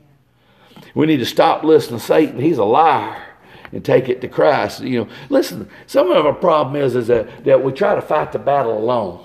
We 0.94 1.06
need 1.06 1.18
to 1.18 1.26
stop 1.26 1.64
listening 1.64 2.00
to 2.00 2.06
Satan. 2.06 2.40
He's 2.40 2.58
a 2.58 2.64
liar 2.64 3.27
and 3.72 3.84
take 3.84 4.08
it 4.08 4.20
to 4.20 4.28
Christ. 4.28 4.80
You 4.80 5.04
know, 5.04 5.08
listen, 5.28 5.68
some 5.87 6.10
of 6.10 6.26
our 6.26 6.32
problem 6.32 6.76
is, 6.76 6.96
is 6.96 7.06
that, 7.08 7.44
that 7.44 7.62
we 7.62 7.72
try 7.72 7.94
to 7.94 8.02
fight 8.02 8.32
the 8.32 8.38
battle 8.38 8.76
alone. 8.76 9.25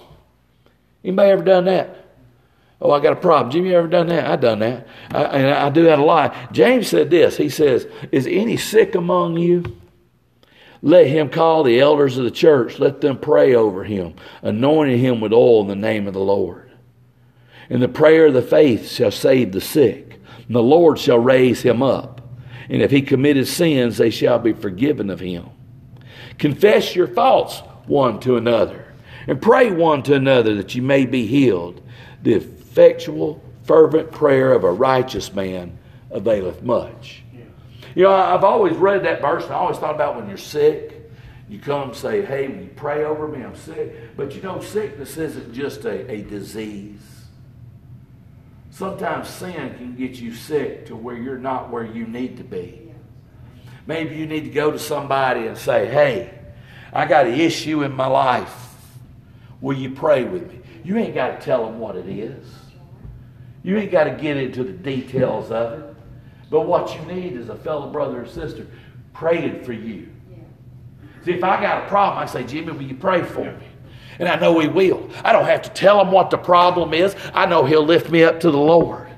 Anybody 1.04 1.32
ever 1.32 1.44
done 1.44 1.66
that? 1.66 1.98
Oh, 2.82 2.92
I 2.92 3.00
got 3.00 3.14
a 3.14 3.18
problem. 3.18 3.52
Jimmy, 3.52 3.70
you 3.70 3.78
ever 3.78 3.88
done 3.88 4.08
that? 4.08 4.30
I 4.30 4.36
done 4.36 4.60
that. 4.60 4.88
I, 5.12 5.24
and 5.24 5.48
I 5.48 5.70
do 5.70 5.84
that 5.84 6.00
a 6.00 6.04
lot. 6.04 6.52
James 6.52 6.88
said 6.88 7.10
this. 7.10 7.38
He 7.38 7.50
says, 7.50 7.88
Is 8.12 8.28
any 8.28 8.58
sick 8.58 8.96
among 8.96 9.38
you? 9.38 9.64
Let 10.82 11.08
him 11.08 11.30
call 11.30 11.64
the 11.64 11.80
elders 11.80 12.18
of 12.18 12.26
the 12.26 12.32
church. 12.32 12.80
Let 12.80 13.00
them 13.00 13.18
pray 13.18 13.56
over 13.56 13.86
him, 13.86 14.16
anointing 14.42 15.00
him 15.00 15.22
with 15.22 15.32
oil 15.32 15.62
in 15.62 15.68
the 15.68 15.76
name 15.76 16.08
of 16.08 16.14
the 16.14 16.20
Lord. 16.20 16.72
And 17.70 17.82
the 17.82 17.88
prayer 17.88 18.26
of 18.26 18.34
the 18.34 18.42
faith 18.42 18.92
shall 18.92 19.12
save 19.12 19.54
the 19.54 19.62
sick, 19.62 20.20
and 20.46 20.54
the 20.54 20.62
Lord 20.62 21.00
shall 21.00 21.20
raise 21.20 21.62
him 21.62 21.82
up 21.82 22.23
and 22.70 22.82
if 22.82 22.92
he 22.92 23.02
committed 23.02 23.48
sins, 23.48 23.98
they 23.98 24.10
shall 24.10 24.40
be 24.40 24.54
forgiven 24.54 25.10
of 25.10 25.20
him. 25.20 25.50
Confess 26.38 26.96
your 26.96 27.08
faults 27.08 27.60
one 27.86 28.20
to 28.22 28.38
another, 28.38 28.94
and 29.28 29.42
pray 29.42 29.72
one 29.72 30.04
to 30.04 30.14
another 30.16 30.56
that 30.56 30.76
you 30.76 30.82
may 30.82 31.06
be 31.06 31.26
healed. 31.26 31.82
The 32.24 32.36
effectual, 32.36 33.44
fervent 33.64 34.12
prayer 34.12 34.54
of 34.54 34.64
a 34.64 34.72
righteous 34.72 35.34
man 35.34 35.78
availeth 36.12 36.64
much. 36.64 37.24
You 37.96 38.04
know, 38.04 38.12
I've 38.12 38.44
always 38.44 38.76
read 38.76 39.04
that 39.06 39.22
verse, 39.22 39.44
and 39.44 39.54
I 39.54 39.58
always 39.58 39.78
thought 39.78 39.94
about 39.94 40.16
when 40.16 40.28
you're 40.28 40.38
sick. 40.38 41.12
You 41.48 41.60
come 41.60 41.94
say, 41.94 42.26
Hey, 42.26 42.48
will 42.48 42.64
you 42.64 42.72
pray 42.76 43.04
over 43.04 43.28
me? 43.28 43.44
I'm 43.44 43.56
sick. 43.56 44.16
But 44.18 44.34
you 44.36 44.42
know, 44.42 44.60
sickness 44.62 45.18
isn't 45.18 45.54
just 45.54 45.86
a, 45.86 46.10
a 46.10 46.24
disease. 46.24 47.02
Sometimes 48.74 49.30
sin 49.30 49.76
can 49.76 49.96
get 49.96 50.16
you 50.16 50.34
sick 50.34 50.88
to 50.88 50.96
where 50.96 51.16
you're 51.16 51.38
not 51.38 51.70
where 51.70 51.86
you 51.86 52.08
need 52.08 52.38
to 52.38 52.44
be. 52.44 52.92
Maybe 53.86 54.16
you 54.16 54.26
need 54.26 54.46
to 54.46 54.50
go 54.50 54.72
to 54.72 54.80
somebody 54.80 55.46
and 55.46 55.56
say, 55.56 55.86
Hey, 55.86 56.34
I 56.92 57.06
got 57.06 57.28
an 57.28 57.40
issue 57.40 57.84
in 57.84 57.94
my 57.94 58.08
life. 58.08 58.74
Will 59.62 59.78
you 59.78 59.92
pray 59.92 60.24
with 60.24 60.52
me? 60.52 60.60
You 60.84 60.98
ain't 60.98 61.14
got 61.14 61.40
to 61.40 61.46
tell 61.46 61.64
them 61.68 61.78
what 61.78 61.96
it 61.96 62.10
is. 62.10 62.48
You 63.62 63.78
ain't 63.78 63.92
got 63.92 64.06
to 64.06 64.12
get 64.12 64.38
into 64.38 64.64
the 64.64 64.74
details 64.74 65.52
of 65.52 65.80
it. 65.80 65.96
But 66.50 66.62
what 66.62 66.96
you 66.96 67.06
need 67.06 67.34
is 67.34 67.50
a 67.50 67.56
fellow 67.56 67.92
brother 67.92 68.24
or 68.24 68.26
sister 68.26 68.66
praying 69.14 69.64
for 69.64 69.74
you. 69.74 70.10
See, 71.26 71.32
if 71.32 71.44
I 71.44 71.62
got 71.62 71.86
a 71.86 71.88
problem, 71.88 72.24
I 72.24 72.26
say, 72.26 72.44
Jimmy, 72.44 72.72
will 72.72 72.82
you 72.82 72.96
pray 72.96 73.22
for 73.22 73.46
me? 73.46 73.68
And 74.20 74.28
I 74.28 74.36
know 74.36 74.60
he 74.60 74.68
will. 74.68 75.10
I 75.24 75.32
don't 75.32 75.46
have 75.46 75.62
to 75.64 75.70
tell 75.70 76.00
him 76.02 76.12
what 76.12 76.30
the 76.30 76.38
problem 76.38 76.94
is. 76.94 77.16
I 77.34 77.46
know 77.46 77.66
he'll 77.66 77.86
lift 77.86 78.10
me 78.10 78.24
up 78.24 78.40
to 78.42 78.52
the 78.52 78.58
Lord. 78.58 79.10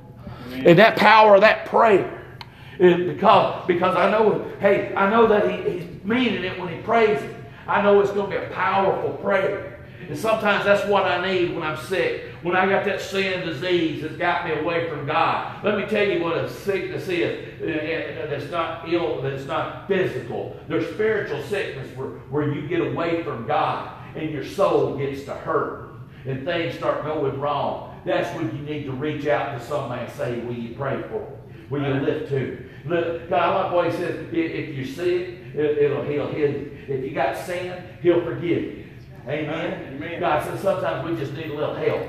And 0.51 0.79
that 0.79 0.95
power 0.95 1.35
of 1.35 1.41
that 1.41 1.65
prayer 1.65 2.37
is 2.79 3.13
because, 3.13 3.65
because 3.67 3.95
I 3.95 4.09
know, 4.09 4.51
hey, 4.59 4.93
I 4.95 5.09
know 5.09 5.27
that 5.27 5.49
he, 5.49 5.79
he's 5.79 6.03
meaning 6.03 6.43
it 6.43 6.59
when 6.59 6.73
he 6.73 6.81
prays 6.81 7.21
it. 7.21 7.35
I 7.67 7.81
know 7.81 7.99
it's 8.01 8.11
going 8.11 8.31
to 8.31 8.39
be 8.39 8.45
a 8.45 8.49
powerful 8.49 9.11
prayer. 9.17 9.71
And 10.07 10.17
sometimes 10.17 10.65
that's 10.65 10.87
what 10.87 11.03
I 11.03 11.25
need 11.25 11.55
when 11.55 11.63
I'm 11.63 11.77
sick. 11.77 12.25
When 12.43 12.55
I 12.55 12.67
got 12.67 12.85
that 12.85 13.01
sin 13.01 13.45
disease 13.45 14.03
that's 14.03 14.17
got 14.17 14.45
me 14.45 14.53
away 14.53 14.87
from 14.87 15.07
God. 15.07 15.63
Let 15.63 15.77
me 15.77 15.85
tell 15.85 16.07
you 16.07 16.21
what 16.21 16.37
a 16.37 16.47
sickness 16.47 17.07
is 17.07 17.59
uh, 17.59 18.27
that's 18.29 18.51
not 18.51 18.87
ill, 18.87 19.21
that's 19.23 19.45
not 19.45 19.87
physical. 19.87 20.55
There's 20.67 20.87
spiritual 20.93 21.41
sickness 21.43 21.87
where, 21.97 22.09
where 22.29 22.53
you 22.53 22.67
get 22.67 22.81
away 22.81 23.23
from 23.23 23.47
God 23.47 23.91
and 24.15 24.31
your 24.31 24.45
soul 24.45 24.97
gets 24.97 25.23
to 25.25 25.33
hurt 25.33 25.91
and 26.25 26.45
things 26.45 26.75
start 26.75 27.03
going 27.03 27.39
wrong. 27.39 28.01
That's 28.05 28.35
when 28.35 28.55
you 28.55 28.63
need 28.63 28.85
to 28.85 28.91
reach 28.91 29.27
out 29.27 29.59
to 29.59 29.65
somebody 29.65 30.05
and 30.05 30.13
say, 30.13 30.39
Will 30.39 30.53
you 30.53 30.75
pray 30.75 31.01
for 31.03 31.19
me? 31.19 31.63
Will 31.69 31.81
you 31.81 31.93
lift 32.01 32.29
to? 32.29 32.69
Look, 32.85 33.29
God, 33.29 33.63
like 33.65 33.73
what 33.73 33.85
he 33.91 33.97
says, 33.97 34.27
if 34.31 34.75
you're 34.75 34.85
sick, 34.85 35.39
it'll 35.55 36.03
heal 36.03 36.31
you. 36.37 36.77
If 36.87 37.03
you 37.03 37.11
got 37.11 37.35
sin, 37.35 37.83
he'll 38.01 38.23
forgive 38.23 38.63
you. 38.63 38.85
Amen. 39.27 39.95
Amen. 39.95 40.19
God 40.19 40.43
says 40.43 40.59
sometimes 40.59 41.09
we 41.09 41.17
just 41.17 41.33
need 41.33 41.49
a 41.49 41.55
little 41.55 41.73
help. 41.73 42.03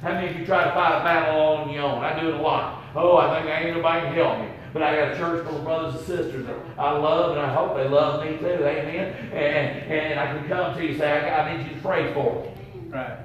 How 0.00 0.12
many 0.12 0.30
of 0.30 0.40
you 0.40 0.46
try 0.46 0.64
to 0.64 0.70
fight 0.70 1.00
a 1.00 1.04
battle 1.04 1.40
on 1.40 1.70
your 1.70 1.82
own? 1.82 2.02
I 2.02 2.18
do 2.18 2.28
it 2.28 2.34
a 2.34 2.42
lot. 2.42 2.84
Oh, 2.94 3.18
I 3.18 3.38
think 3.38 3.50
I 3.50 3.62
ain't 3.62 3.76
nobody 3.76 4.06
can 4.06 4.14
help 4.14 4.38
me. 4.38 4.48
But 4.74 4.82
I 4.82 4.96
got 4.96 5.12
a 5.12 5.16
church 5.16 5.46
full 5.46 5.58
of 5.58 5.64
brothers 5.64 5.94
and 5.94 6.04
sisters 6.04 6.46
that 6.46 6.56
I 6.76 6.90
love, 6.98 7.30
and 7.30 7.40
I 7.40 7.54
hope 7.54 7.76
they 7.76 7.88
love 7.88 8.24
me 8.24 8.36
too. 8.38 8.44
Amen. 8.46 9.14
And, 9.32 9.92
and 9.92 10.18
I 10.18 10.26
can 10.26 10.48
come 10.48 10.74
to 10.74 10.82
you 10.82 10.88
and 10.90 10.98
say, 10.98 11.08
I, 11.08 11.48
I 11.48 11.56
need 11.56 11.68
you 11.68 11.76
to 11.76 11.80
pray 11.80 12.12
for 12.12 12.42
me. 12.42 12.80
Right. 12.88 13.18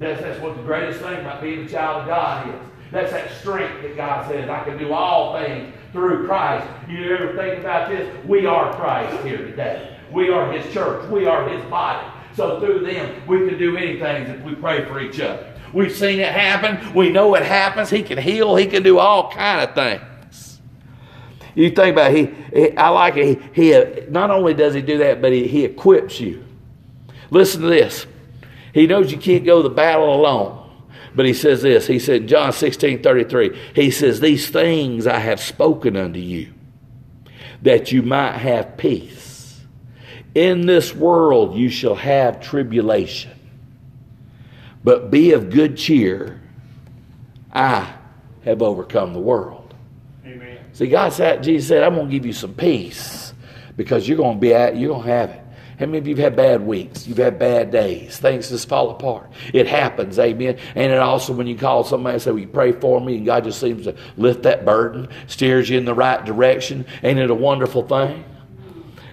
That's, 0.00 0.20
that's 0.20 0.40
what 0.40 0.56
the 0.56 0.62
greatest 0.64 0.98
thing 0.98 1.20
about 1.20 1.40
being 1.40 1.60
a 1.60 1.68
child 1.68 2.02
of 2.02 2.08
God 2.08 2.48
is. 2.48 2.60
That's 2.90 3.12
that 3.12 3.30
strength 3.38 3.82
that 3.82 3.96
God 3.96 4.28
says, 4.28 4.50
I 4.50 4.64
can 4.64 4.76
do 4.76 4.92
all 4.92 5.38
things 5.38 5.72
through 5.92 6.26
Christ. 6.26 6.66
You 6.88 7.14
ever 7.14 7.36
think 7.36 7.60
about 7.60 7.88
this? 7.88 8.26
We 8.26 8.46
are 8.46 8.74
Christ 8.74 9.24
here 9.24 9.38
today. 9.38 9.96
We 10.10 10.30
are 10.30 10.50
His 10.52 10.70
church. 10.74 11.08
We 11.08 11.26
are 11.26 11.48
His 11.48 11.64
body. 11.70 12.06
So 12.34 12.58
through 12.58 12.84
them, 12.86 13.24
we 13.28 13.48
can 13.48 13.56
do 13.56 13.76
anything 13.76 14.26
if 14.26 14.42
we 14.42 14.56
pray 14.56 14.84
for 14.86 15.00
each 15.00 15.20
other. 15.20 15.54
We've 15.72 15.94
seen 15.94 16.18
it 16.18 16.32
happen. 16.32 16.92
We 16.92 17.10
know 17.10 17.36
it 17.36 17.44
happens. 17.44 17.88
He 17.88 18.02
can 18.02 18.18
heal. 18.18 18.56
He 18.56 18.66
can 18.66 18.82
do 18.82 18.98
all 18.98 19.30
kind 19.30 19.60
of 19.60 19.76
things. 19.76 20.02
You 21.54 21.70
think 21.70 21.92
about 21.92 22.14
it, 22.14 22.34
he, 22.52 22.60
he 22.60 22.76
I 22.76 22.88
like 22.88 23.16
it. 23.16 23.40
He, 23.54 23.72
he, 23.72 24.06
not 24.08 24.30
only 24.30 24.54
does 24.54 24.74
he 24.74 24.82
do 24.82 24.98
that, 24.98 25.20
but 25.20 25.32
he, 25.32 25.46
he 25.46 25.64
equips 25.64 26.20
you. 26.20 26.44
Listen 27.30 27.62
to 27.62 27.66
this. 27.68 28.06
He 28.72 28.86
knows 28.86 29.12
you 29.12 29.18
can't 29.18 29.44
go 29.44 29.62
to 29.62 29.68
the 29.68 29.74
battle 29.74 30.14
alone. 30.14 30.62
But 31.14 31.26
he 31.26 31.34
says 31.34 31.62
this. 31.62 31.86
He 31.86 31.98
said, 31.98 32.26
John 32.26 32.52
16, 32.52 33.02
33, 33.02 33.58
he 33.74 33.90
says, 33.90 34.20
These 34.20 34.48
things 34.48 35.06
I 35.06 35.18
have 35.18 35.40
spoken 35.40 35.96
unto 35.96 36.20
you, 36.20 36.52
that 37.60 37.92
you 37.92 38.02
might 38.02 38.38
have 38.38 38.76
peace. 38.76 39.60
In 40.34 40.64
this 40.64 40.94
world 40.94 41.54
you 41.54 41.68
shall 41.68 41.94
have 41.94 42.40
tribulation, 42.40 43.38
but 44.82 45.10
be 45.10 45.32
of 45.32 45.50
good 45.50 45.76
cheer. 45.76 46.40
I 47.52 47.92
have 48.44 48.62
overcome 48.62 49.12
the 49.12 49.20
world. 49.20 49.61
See, 50.72 50.86
God 50.86 51.12
said, 51.12 51.42
Jesus 51.42 51.68
said, 51.68 51.82
I'm 51.82 51.94
going 51.94 52.08
to 52.08 52.12
give 52.12 52.24
you 52.24 52.32
some 52.32 52.54
peace 52.54 53.34
because 53.76 54.08
you're 54.08 54.16
going 54.16 54.36
to 54.36 54.40
be 54.40 54.54
at, 54.54 54.76
you're 54.76 54.90
going 54.90 55.06
to 55.06 55.08
have 55.08 55.30
it. 55.30 55.42
How 55.78 55.86
many 55.86 55.98
of 55.98 56.06
you 56.06 56.14
have 56.14 56.24
had 56.24 56.36
bad 56.36 56.66
weeks? 56.66 57.08
You've 57.08 57.18
had 57.18 57.38
bad 57.38 57.70
days. 57.72 58.18
Things 58.18 58.50
just 58.50 58.68
fall 58.68 58.90
apart. 58.90 59.30
It 59.52 59.66
happens, 59.66 60.18
amen. 60.18 60.58
And 60.74 60.92
it 60.92 60.98
also, 60.98 61.32
when 61.32 61.46
you 61.46 61.56
call 61.56 61.82
somebody 61.82 62.14
and 62.14 62.22
say, 62.22 62.30
Will 62.30 62.38
you 62.38 62.46
pray 62.46 62.72
for 62.72 63.00
me? 63.00 63.16
And 63.16 63.26
God 63.26 63.44
just 63.44 63.58
seems 63.58 63.84
to 63.84 63.96
lift 64.16 64.44
that 64.44 64.64
burden, 64.64 65.08
steers 65.26 65.68
you 65.68 65.78
in 65.78 65.84
the 65.84 65.94
right 65.94 66.24
direction. 66.24 66.86
Ain't 67.02 67.18
it 67.18 67.30
a 67.30 67.34
wonderful 67.34 67.82
thing? 67.82 68.24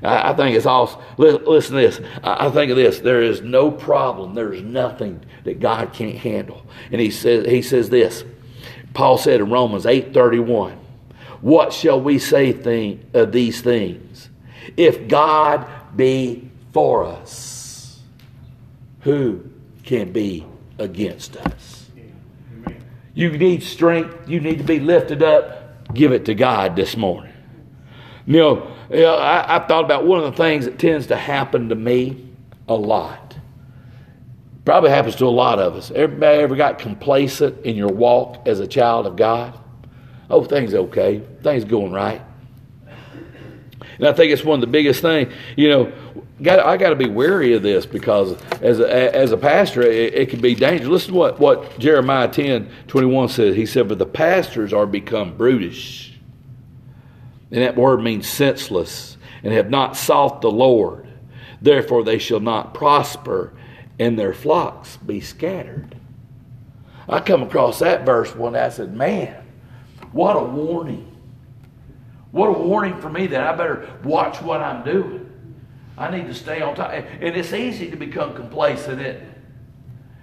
I, 0.03 0.29
I 0.29 0.35
think 0.35 0.55
it's 0.55 0.65
awesome. 0.65 1.01
Listen 1.17 1.75
to 1.75 1.81
this. 1.81 2.01
I, 2.23 2.47
I 2.47 2.51
think 2.51 2.69
of 2.69 2.77
this. 2.77 2.99
There 2.99 3.21
is 3.21 3.41
no 3.41 3.71
problem. 3.71 4.35
There 4.35 4.53
is 4.53 4.61
nothing 4.61 5.25
that 5.45 5.59
God 5.59 5.93
can't 5.93 6.17
handle. 6.17 6.65
And 6.91 7.01
he 7.01 7.09
says, 7.09 7.47
he 7.47 7.61
says 7.61 7.89
this. 7.89 8.23
Paul 8.93 9.17
said 9.17 9.39
in 9.39 9.49
Romans 9.49 9.85
8:31, 9.85 10.77
"What 11.41 11.73
shall 11.73 11.99
we 11.99 12.19
say 12.19 12.51
thing, 12.51 13.05
of 13.13 13.31
these 13.31 13.61
things? 13.61 14.29
If 14.77 15.07
God 15.07 15.65
be 15.95 16.49
for 16.71 17.05
us, 17.05 17.99
who 19.01 19.43
can 19.83 20.11
be 20.11 20.45
against 20.77 21.37
us?" 21.37 21.89
You 23.13 23.37
need 23.37 23.63
strength. 23.63 24.29
You 24.29 24.39
need 24.39 24.59
to 24.59 24.63
be 24.63 24.79
lifted 24.79 25.23
up. 25.23 25.93
Give 25.93 26.11
it 26.11 26.25
to 26.25 26.35
God 26.35 26.75
this 26.75 26.95
morning. 26.95 27.33
You 28.25 28.37
know, 28.37 28.71
you 28.91 29.01
know, 29.01 29.15
I, 29.15 29.57
I 29.57 29.67
thought 29.67 29.83
about 29.83 30.05
one 30.05 30.19
of 30.19 30.25
the 30.25 30.37
things 30.37 30.65
that 30.65 30.79
tends 30.79 31.07
to 31.07 31.15
happen 31.15 31.69
to 31.69 31.75
me 31.75 32.29
a 32.67 32.75
lot. 32.75 33.35
Probably 34.65 34.91
happens 34.91 35.15
to 35.15 35.25
a 35.25 35.27
lot 35.27 35.59
of 35.59 35.75
us. 35.75 35.91
Everybody 35.91 36.39
ever 36.39 36.55
got 36.55 36.77
complacent 36.79 37.65
in 37.65 37.75
your 37.75 37.89
walk 37.89 38.47
as 38.47 38.59
a 38.59 38.67
child 38.67 39.07
of 39.07 39.15
God? 39.15 39.57
Oh, 40.29 40.43
things 40.43 40.73
okay. 40.73 41.21
Things 41.41 41.63
going 41.63 41.91
right. 41.91 42.21
And 43.97 44.07
I 44.07 44.13
think 44.13 44.31
it's 44.31 44.43
one 44.43 44.55
of 44.55 44.61
the 44.61 44.67
biggest 44.67 45.01
things. 45.01 45.33
You 45.57 45.69
know, 45.69 45.93
got, 46.41 46.59
I 46.59 46.77
got 46.77 46.89
to 46.89 46.95
be 46.95 47.09
wary 47.09 47.53
of 47.53 47.63
this 47.63 47.85
because 47.85 48.41
as 48.61 48.79
a, 48.79 49.15
as 49.15 49.31
a 49.33 49.37
pastor, 49.37 49.81
it, 49.81 50.13
it 50.13 50.29
can 50.29 50.39
be 50.39 50.55
dangerous. 50.55 50.89
Listen 50.89 51.13
to 51.13 51.17
what, 51.17 51.39
what 51.39 51.77
Jeremiah 51.79 52.29
10 52.29 52.69
21 52.87 53.29
says. 53.29 53.55
He 53.55 53.65
said, 53.65 53.89
But 53.89 53.97
the 53.97 54.05
pastors 54.05 54.71
are 54.71 54.85
become 54.85 55.35
brutish 55.35 56.09
and 57.51 57.63
that 57.63 57.75
word 57.75 58.01
means 58.01 58.27
senseless, 58.27 59.17
and 59.43 59.53
have 59.53 59.69
not 59.69 59.97
sought 59.97 60.41
the 60.41 60.51
Lord. 60.51 61.07
Therefore 61.61 62.03
they 62.03 62.19
shall 62.19 62.39
not 62.39 62.73
prosper, 62.73 63.53
and 63.97 64.17
their 64.17 64.33
flocks 64.33 64.97
be 64.97 65.19
scattered. 65.19 65.95
I 67.07 67.19
come 67.21 67.41
across 67.41 67.79
that 67.79 68.05
verse 68.05 68.35
one. 68.35 68.55
I 68.55 68.69
said, 68.69 68.95
Man, 68.95 69.43
what 70.11 70.35
a 70.35 70.43
warning. 70.43 71.05
What 72.31 72.47
a 72.47 72.53
warning 72.53 72.99
for 73.01 73.09
me 73.09 73.27
that 73.27 73.41
I 73.41 73.55
better 73.55 73.89
watch 74.03 74.41
what 74.41 74.61
I'm 74.61 74.83
doing. 74.83 75.29
I 75.97 76.09
need 76.15 76.27
to 76.27 76.33
stay 76.33 76.61
on 76.61 76.75
top. 76.75 76.91
And 76.91 77.35
it's 77.35 77.53
easy 77.53 77.89
to 77.89 77.97
become 77.97 78.33
complacent, 78.33 79.01
isn't 79.01 79.15
it? 79.15 79.23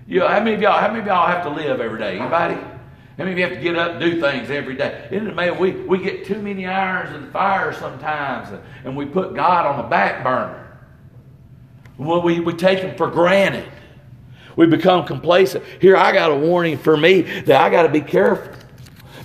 You 0.06 0.20
know, 0.20 0.28
how 0.28 0.38
many 0.38 0.54
of 0.54 0.62
y'all, 0.62 0.78
how 0.78 0.88
many 0.88 1.00
of 1.00 1.06
y'all 1.06 1.26
have 1.26 1.42
to 1.44 1.50
live 1.50 1.80
every 1.80 1.98
day? 1.98 2.18
Anybody? 2.18 2.54
How 2.54 3.24
many 3.24 3.32
of 3.32 3.38
you 3.38 3.44
have 3.44 3.54
to 3.54 3.60
get 3.60 3.76
up 3.76 3.92
and 3.92 4.00
do 4.00 4.20
things 4.20 4.50
every 4.50 4.76
day? 4.76 5.08
Isn't 5.10 5.26
it 5.26 5.32
amazing? 5.32 5.58
We, 5.58 5.72
we 5.72 5.98
get 5.98 6.24
too 6.24 6.40
many 6.40 6.66
irons 6.66 7.14
in 7.14 7.26
the 7.26 7.30
fire 7.30 7.72
sometimes, 7.72 8.50
and, 8.50 8.62
and 8.84 8.96
we 8.96 9.06
put 9.06 9.34
God 9.34 9.66
on 9.66 9.78
the 9.78 9.88
back 9.88 10.22
burner. 10.22 10.78
Well, 11.98 12.22
we, 12.22 12.40
we 12.40 12.52
take 12.52 12.80
Him 12.80 12.96
for 12.96 13.10
granted. 13.10 13.68
We 14.54 14.66
become 14.66 15.06
complacent. 15.06 15.64
Here, 15.80 15.96
I 15.96 16.12
got 16.12 16.30
a 16.30 16.36
warning 16.36 16.78
for 16.78 16.96
me 16.96 17.22
that 17.22 17.60
I 17.60 17.68
got 17.68 17.82
to 17.82 17.88
be 17.88 18.00
careful 18.00 18.52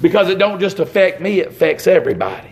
because 0.01 0.29
it 0.29 0.39
don't 0.39 0.59
just 0.59 0.79
affect 0.79 1.21
me; 1.21 1.39
it 1.39 1.47
affects 1.49 1.87
everybody. 1.87 2.51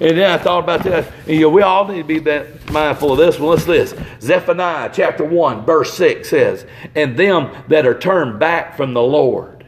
And 0.00 0.16
then 0.16 0.30
I 0.30 0.38
thought 0.38 0.64
about 0.64 0.82
that. 0.84 1.12
You 1.26 1.42
know, 1.42 1.48
we 1.50 1.60
all 1.60 1.86
need 1.86 1.98
to 1.98 2.04
be 2.04 2.18
that 2.20 2.70
mindful 2.72 3.12
of 3.12 3.18
this. 3.18 3.38
Well, 3.38 3.50
let's 3.50 3.66
this. 3.66 3.94
Zephaniah 4.22 4.90
chapter 4.92 5.24
1, 5.24 5.66
verse 5.66 5.92
6 5.94 6.28
says, 6.28 6.64
And 6.94 7.18
them 7.18 7.54
that 7.68 7.86
are 7.86 7.98
turned 7.98 8.40
back 8.40 8.78
from 8.78 8.94
the 8.94 9.02
Lord 9.02 9.66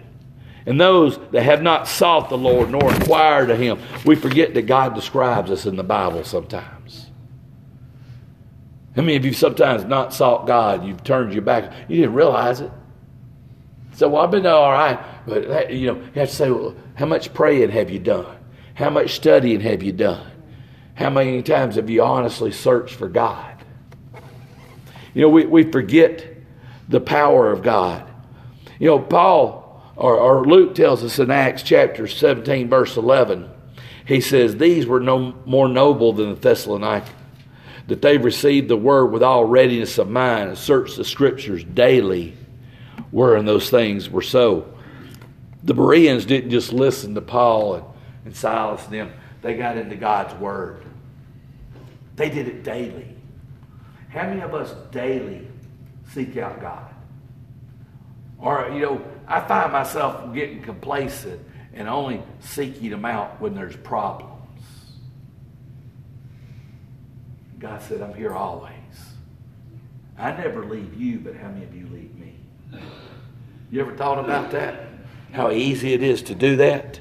and 0.64 0.80
those 0.80 1.18
that 1.32 1.42
have 1.42 1.62
not 1.62 1.86
sought 1.86 2.30
the 2.30 2.38
Lord 2.38 2.70
nor 2.70 2.94
inquired 2.94 3.50
of 3.50 3.58
Him. 3.58 3.78
We 4.06 4.14
forget 4.14 4.54
that 4.54 4.62
God 4.62 4.94
describes 4.94 5.50
us 5.50 5.66
in 5.66 5.76
the 5.76 5.84
Bible 5.84 6.24
sometimes. 6.24 7.10
How 8.96 9.02
many 9.02 9.16
of 9.16 9.24
you've 9.24 9.36
sometimes 9.36 9.84
not 9.84 10.14
sought 10.14 10.46
God? 10.46 10.84
You've 10.84 11.02
turned 11.04 11.32
your 11.32 11.42
back. 11.42 11.72
You 11.88 11.96
didn't 11.96 12.14
realize 12.14 12.60
it. 12.60 12.70
So, 13.92 14.08
well, 14.08 14.22
I've 14.22 14.30
been 14.30 14.46
all 14.46 14.72
right. 14.72 14.98
But, 15.26 15.72
you 15.72 15.88
know, 15.88 15.96
you 15.96 16.20
have 16.20 16.28
to 16.30 16.34
say, 16.34 16.50
well, 16.50 16.74
how 16.94 17.06
much 17.06 17.32
praying 17.34 17.70
have 17.70 17.90
you 17.90 17.98
done? 17.98 18.38
How 18.74 18.90
much 18.90 19.14
studying 19.14 19.60
have 19.60 19.82
you 19.82 19.92
done? 19.92 20.30
How 20.94 21.10
many 21.10 21.42
times 21.42 21.76
have 21.76 21.90
you 21.90 22.02
honestly 22.02 22.52
searched 22.52 22.94
for 22.94 23.08
God? 23.08 23.64
You 25.14 25.22
know, 25.22 25.28
we, 25.28 25.46
we 25.46 25.70
forget 25.70 26.26
the 26.88 27.00
power 27.00 27.50
of 27.50 27.62
God. 27.62 28.08
You 28.78 28.88
know, 28.88 28.98
Paul 28.98 29.62
or, 29.96 30.16
or 30.16 30.44
Luke 30.44 30.74
tells 30.74 31.04
us 31.04 31.18
in 31.18 31.30
Acts 31.30 31.62
chapter 31.62 32.06
17, 32.06 32.68
verse 32.68 32.96
11, 32.96 33.48
he 34.06 34.20
says, 34.20 34.56
These 34.56 34.86
were 34.86 35.00
no 35.00 35.34
more 35.44 35.68
noble 35.68 36.12
than 36.12 36.30
the 36.30 36.40
Thessalonians, 36.40 37.08
that 37.88 38.02
they 38.02 38.18
received 38.18 38.68
the 38.68 38.76
word 38.76 39.06
with 39.06 39.22
all 39.22 39.44
readiness 39.44 39.98
of 39.98 40.08
mind 40.08 40.48
and 40.50 40.58
searched 40.58 40.96
the 40.96 41.04
scriptures 41.04 41.64
daily, 41.64 42.36
wherein 43.12 43.44
those 43.44 43.70
things 43.70 44.10
were 44.10 44.22
so. 44.22 44.74
The 45.62 45.74
Bereans 45.74 46.24
didn't 46.26 46.50
just 46.50 46.72
listen 46.72 47.14
to 47.14 47.20
Paul 47.20 47.74
and, 47.74 47.84
and 48.24 48.36
Silas 48.36 48.84
and 48.84 48.92
them, 48.92 49.12
they 49.42 49.54
got 49.54 49.76
into 49.76 49.94
God's 49.94 50.34
word. 50.40 50.82
They 52.16 52.28
did 52.28 52.48
it 52.48 52.64
daily. 52.64 53.14
How 54.08 54.24
many 54.24 54.40
of 54.40 54.54
us 54.54 54.74
daily 54.90 55.46
seek 56.12 56.36
out 56.36 56.60
God? 56.60 56.92
Or, 58.38 58.70
you 58.72 58.80
know, 58.80 59.04
I 59.26 59.40
find 59.40 59.72
myself 59.72 60.34
getting 60.34 60.62
complacent 60.62 61.40
and 61.74 61.88
only 61.88 62.22
seeking 62.40 62.90
Him 62.90 63.04
out 63.04 63.40
when 63.40 63.54
there's 63.54 63.76
problems. 63.76 64.32
God 67.58 67.80
said, 67.82 68.02
I'm 68.02 68.14
here 68.14 68.32
always. 68.32 68.72
I 70.18 70.32
never 70.32 70.64
leave 70.64 71.00
you, 71.00 71.18
but 71.20 71.36
how 71.36 71.48
many 71.48 71.64
of 71.64 71.74
you 71.74 71.86
leave 71.86 72.14
me? 72.16 72.21
You 73.70 73.80
ever 73.80 73.96
thought 73.96 74.18
about 74.18 74.50
that? 74.50 74.86
How 75.32 75.50
easy 75.50 75.94
it 75.94 76.02
is 76.02 76.22
to 76.22 76.34
do 76.34 76.56
that? 76.56 77.00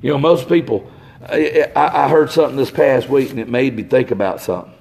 You 0.00 0.12
know, 0.12 0.18
most 0.18 0.48
people, 0.48 0.90
I, 1.22 1.70
I 1.76 2.08
heard 2.08 2.30
something 2.30 2.56
this 2.56 2.70
past 2.70 3.08
week 3.08 3.30
and 3.30 3.38
it 3.38 3.48
made 3.48 3.76
me 3.76 3.82
think 3.82 4.10
about 4.10 4.40
something. 4.40 4.72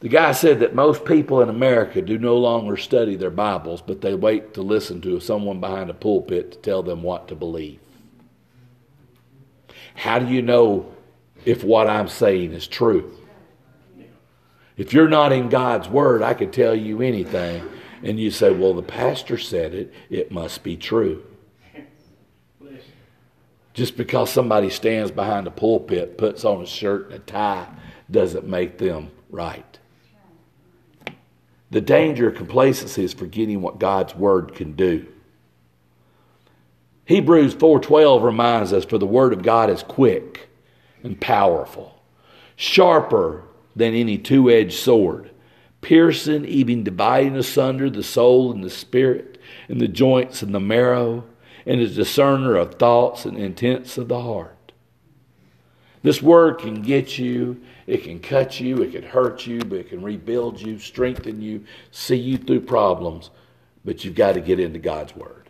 The 0.00 0.08
guy 0.10 0.32
said 0.32 0.60
that 0.60 0.74
most 0.74 1.06
people 1.06 1.40
in 1.40 1.48
America 1.48 2.02
do 2.02 2.18
no 2.18 2.36
longer 2.36 2.76
study 2.76 3.16
their 3.16 3.30
Bibles, 3.30 3.80
but 3.80 4.02
they 4.02 4.14
wait 4.14 4.52
to 4.54 4.62
listen 4.62 5.00
to 5.00 5.18
someone 5.20 5.58
behind 5.58 5.88
a 5.88 5.94
pulpit 5.94 6.52
to 6.52 6.58
tell 6.58 6.82
them 6.82 7.02
what 7.02 7.28
to 7.28 7.34
believe. 7.34 7.80
How 9.94 10.18
do 10.18 10.26
you 10.26 10.42
know 10.42 10.94
if 11.46 11.64
what 11.64 11.88
I'm 11.88 12.08
saying 12.08 12.52
is 12.52 12.66
true? 12.66 13.15
If 14.76 14.92
you're 14.92 15.08
not 15.08 15.32
in 15.32 15.48
God's 15.48 15.88
Word, 15.88 16.22
I 16.22 16.34
could 16.34 16.52
tell 16.52 16.74
you 16.74 17.00
anything, 17.00 17.66
and 18.02 18.20
you 18.20 18.30
say, 18.30 18.50
Well, 18.50 18.74
the 18.74 18.82
pastor 18.82 19.38
said 19.38 19.74
it, 19.74 19.92
it 20.10 20.30
must 20.30 20.62
be 20.62 20.76
true. 20.76 21.24
Just 23.72 23.96
because 23.96 24.30
somebody 24.30 24.70
stands 24.70 25.10
behind 25.10 25.46
a 25.46 25.50
pulpit, 25.50 26.16
puts 26.16 26.44
on 26.44 26.62
a 26.62 26.66
shirt 26.66 27.06
and 27.06 27.14
a 27.14 27.18
tie, 27.18 27.68
doesn't 28.10 28.46
make 28.46 28.78
them 28.78 29.10
right. 29.30 29.78
The 31.70 31.80
danger 31.80 32.28
of 32.28 32.36
complacency 32.36 33.04
is 33.04 33.12
forgetting 33.12 33.60
what 33.60 33.78
God's 33.78 34.14
word 34.14 34.54
can 34.54 34.72
do. 34.72 35.06
Hebrews 37.06 37.54
4:12 37.54 38.22
reminds 38.22 38.72
us 38.72 38.84
for 38.84 38.98
the 38.98 39.06
word 39.06 39.32
of 39.32 39.42
God 39.42 39.70
is 39.70 39.82
quick 39.82 40.48
and 41.02 41.20
powerful, 41.20 42.02
sharper 42.56 43.42
than 43.76 43.94
any 43.94 44.18
two-edged 44.18 44.72
sword, 44.72 45.30
piercing 45.82 46.44
even 46.46 46.82
dividing 46.82 47.36
asunder 47.36 47.88
the 47.90 48.02
soul 48.02 48.50
and 48.50 48.64
the 48.64 48.70
spirit 48.70 49.38
and 49.68 49.80
the 49.80 49.86
joints 49.86 50.42
and 50.42 50.54
the 50.54 50.60
marrow 50.60 51.22
and 51.66 51.80
is 51.80 51.94
discerner 51.96 52.56
of 52.56 52.76
thoughts 52.76 53.24
and 53.24 53.36
intents 53.36 53.98
of 53.98 54.08
the 54.08 54.22
heart. 54.22 54.72
This 56.02 56.22
word 56.22 56.58
can 56.58 56.82
get 56.82 57.18
you, 57.18 57.60
it 57.86 58.04
can 58.04 58.20
cut 58.20 58.60
you, 58.60 58.80
it 58.82 58.92
can 58.92 59.02
hurt 59.02 59.46
you, 59.46 59.58
but 59.58 59.78
it 59.78 59.88
can 59.88 60.02
rebuild 60.02 60.60
you, 60.60 60.78
strengthen 60.78 61.42
you, 61.42 61.64
see 61.90 62.16
you 62.16 62.38
through 62.38 62.60
problems. 62.60 63.30
But 63.84 64.04
you've 64.04 64.14
got 64.14 64.34
to 64.34 64.40
get 64.40 64.60
into 64.60 64.78
God's 64.78 65.14
word. 65.16 65.48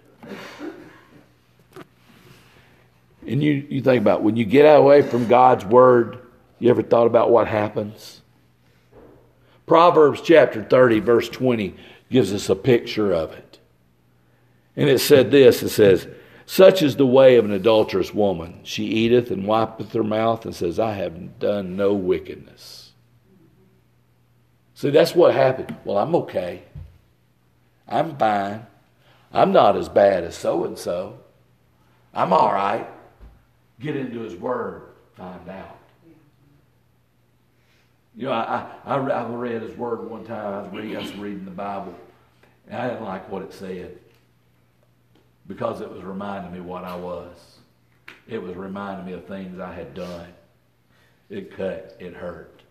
And 3.27 3.43
you, 3.43 3.67
you 3.69 3.83
think 3.83 4.01
about 4.01 4.23
when 4.23 4.37
you 4.37 4.45
get 4.45 4.63
away 4.65 5.03
from 5.03 5.27
God's 5.27 5.65
word, 5.65 6.19
you 6.59 6.71
ever 6.71 6.83
thought 6.83 7.07
about 7.07 7.31
what 7.31 7.49
happens? 7.49 8.16
Proverbs 9.67 10.21
chapter 10.23 10.63
30, 10.63 11.01
verse 11.01 11.29
20, 11.29 11.75
gives 12.11 12.33
us 12.33 12.49
a 12.49 12.55
picture 12.55 13.13
of 13.13 13.33
it. 13.33 13.59
And 14.77 14.89
it 14.89 15.01
said 15.01 15.31
this 15.31 15.63
it 15.63 15.71
says, 15.71 16.07
such 16.47 16.81
is 16.81 16.95
the 16.95 17.07
way 17.07 17.37
of 17.37 17.45
an 17.45 17.51
adulterous 17.51 18.15
woman. 18.15 18.61
She 18.63 18.85
eateth 18.85 19.33
and 19.33 19.47
wipeth 19.47 19.93
her 19.93 20.05
mouth 20.05 20.45
and 20.45 20.55
says, 20.55 20.79
I 20.79 20.93
have 20.93 21.41
done 21.41 21.77
no 21.77 21.93
wickedness. 21.93 22.93
See, 24.75 24.91
that's 24.91 25.15
what 25.15 25.35
happened. 25.35 25.75
Well, 25.85 25.99
I'm 25.99 26.15
okay. 26.15 26.63
I'm 27.89 28.17
fine. 28.17 28.67
I'm 29.33 29.53
not 29.53 29.77
as 29.77 29.89
bad 29.89 30.23
as 30.23 30.37
so 30.37 30.65
and 30.65 30.79
so. 30.79 31.19
I'm 32.15 32.33
all 32.33 32.53
right. 32.53 32.87
Get 33.81 33.97
into 33.97 34.21
his 34.21 34.37
word, 34.37 34.83
find 35.17 35.49
out. 35.49 35.76
You 38.17 38.27
know, 38.27 38.33
I, 38.33 38.67
I, 38.87 38.97
I 38.97 39.27
read 39.27 39.61
his 39.61 39.77
word 39.77 40.09
one 40.09 40.25
time. 40.25 40.55
I 40.55 40.63
was, 40.63 40.73
reading, 40.73 40.97
I 40.97 41.01
was 41.01 41.15
reading 41.17 41.45
the 41.45 41.51
Bible, 41.51 41.95
and 42.67 42.81
I 42.81 42.89
didn't 42.89 43.05
like 43.05 43.31
what 43.31 43.43
it 43.43 43.53
said 43.53 43.99
because 45.47 45.81
it 45.81 45.91
was 45.91 46.03
reminding 46.03 46.53
me 46.53 46.61
what 46.61 46.85
I 46.85 46.97
was. 46.97 47.59
It 48.27 48.43
was 48.43 48.57
reminding 48.57 49.07
me 49.07 49.13
of 49.13 49.27
things 49.27 49.61
I 49.61 49.73
had 49.73 49.95
done. 49.95 50.29
It 51.29 51.57
cut, 51.57 51.97
it 52.01 52.15
hurt. 52.15 52.63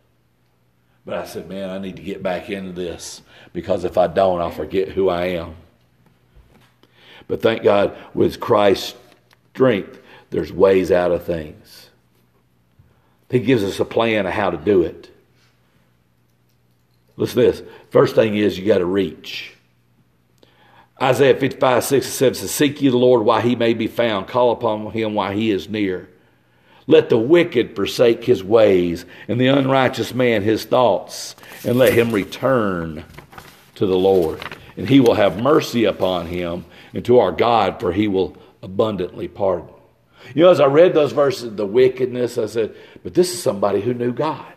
But 1.06 1.16
I 1.16 1.26
said, 1.26 1.48
man, 1.48 1.70
I 1.70 1.78
need 1.78 1.98
to 1.98 2.02
get 2.02 2.24
back 2.24 2.50
into 2.50 2.72
this 2.72 3.22
because 3.54 3.84
if 3.84 3.98
I 3.98 4.08
don't, 4.08 4.42
I'll 4.42 4.50
forget 4.50 4.90
who 4.90 5.10
I 5.10 5.26
am. 5.26 5.56
But 7.28 7.42
thank 7.42 7.64
God, 7.64 7.96
with 8.14 8.40
Christ's 8.40 8.96
strength, 9.54 10.00
there's 10.32 10.52
ways 10.52 10.92
out 10.92 11.12
of 11.12 11.24
things. 11.24 11.90
He 13.30 13.40
gives 13.40 13.64
us 13.64 13.80
a 13.80 13.86
plan 13.86 14.26
of 14.26 14.34
how 14.34 14.50
to 14.50 14.58
do 14.58 14.82
it. 14.82 15.15
Listen 17.18 17.44
to 17.44 17.52
this. 17.52 17.64
First 17.90 18.16
thing 18.16 18.36
is 18.36 18.58
you 18.58 18.66
got 18.66 18.80
to 18.80 18.86
reach. 18.86 19.54
Isaiah 21.02 21.36
55, 21.36 21.84
6 21.84 22.06
and 22.06 22.14
7 22.14 22.36
says, 22.36 22.52
Seek 22.52 22.82
ye 22.82 22.90
the 22.90 22.98
Lord 22.98 23.24
while 23.24 23.42
he 23.42 23.56
may 23.56 23.74
be 23.74 23.88
found, 23.88 24.28
call 24.28 24.52
upon 24.52 24.92
him 24.92 25.14
while 25.14 25.32
he 25.32 25.52
is 25.52 25.70
near. 25.70 26.10
Let 26.88 27.10
the 27.10 27.18
wicked 27.18 27.76
forsake 27.76 28.24
his 28.24 28.44
ways, 28.44 29.06
and 29.28 29.42
the 29.42 29.48
unrighteous 29.48 30.14
man 30.14 30.44
his 30.44 30.66
thoughts, 30.66 31.36
and 31.66 31.78
let 31.78 31.94
him 31.94 32.12
return 32.12 33.04
to 33.76 33.86
the 33.86 33.98
Lord. 33.98 34.42
And 34.78 34.88
he 34.88 35.00
will 35.00 35.16
have 35.16 35.42
mercy 35.42 35.86
upon 35.86 36.28
him, 36.28 36.66
and 36.94 37.04
to 37.06 37.20
our 37.20 37.32
God, 37.32 37.80
for 37.80 37.92
he 37.92 38.08
will 38.08 38.38
abundantly 38.62 39.28
pardon. 39.28 39.70
You 40.34 40.44
know, 40.44 40.52
as 40.52 40.60
I 40.60 40.66
read 40.66 40.94
those 40.94 41.12
verses, 41.12 41.56
the 41.56 41.66
wickedness, 41.66 42.38
I 42.38 42.46
said, 42.46 42.76
but 43.04 43.14
this 43.14 43.34
is 43.34 43.42
somebody 43.42 43.82
who 43.82 43.94
knew 43.94 44.14
God. 44.14 44.55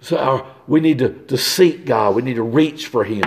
So 0.00 0.16
our, 0.18 0.46
we 0.66 0.80
need 0.80 0.98
to, 0.98 1.10
to 1.26 1.36
seek 1.36 1.84
God. 1.84 2.14
We 2.14 2.22
need 2.22 2.34
to 2.34 2.42
reach 2.42 2.86
for 2.86 3.04
Him. 3.04 3.24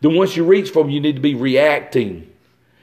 Then 0.00 0.14
once 0.14 0.36
you 0.36 0.44
reach 0.44 0.70
for 0.70 0.84
Him, 0.84 0.90
you 0.90 1.00
need 1.00 1.16
to 1.16 1.22
be 1.22 1.34
reacting. 1.34 2.30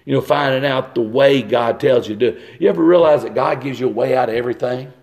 You 0.06 0.14
know, 0.14 0.22
finding 0.22 0.66
out 0.66 0.96
the 0.96 1.02
way 1.02 1.42
God 1.42 1.80
tells 1.80 2.08
you 2.08 2.16
to 2.16 2.32
do. 2.32 2.42
You 2.60 2.70
ever 2.70 2.84
realize 2.84 3.24
that 3.24 3.36
God 3.36 3.62
gives 3.62 3.80
you 3.80 3.88
a 3.88 3.92
way 3.92 4.16
out 4.16 4.30
of 4.30 4.36
everything? 4.36 4.94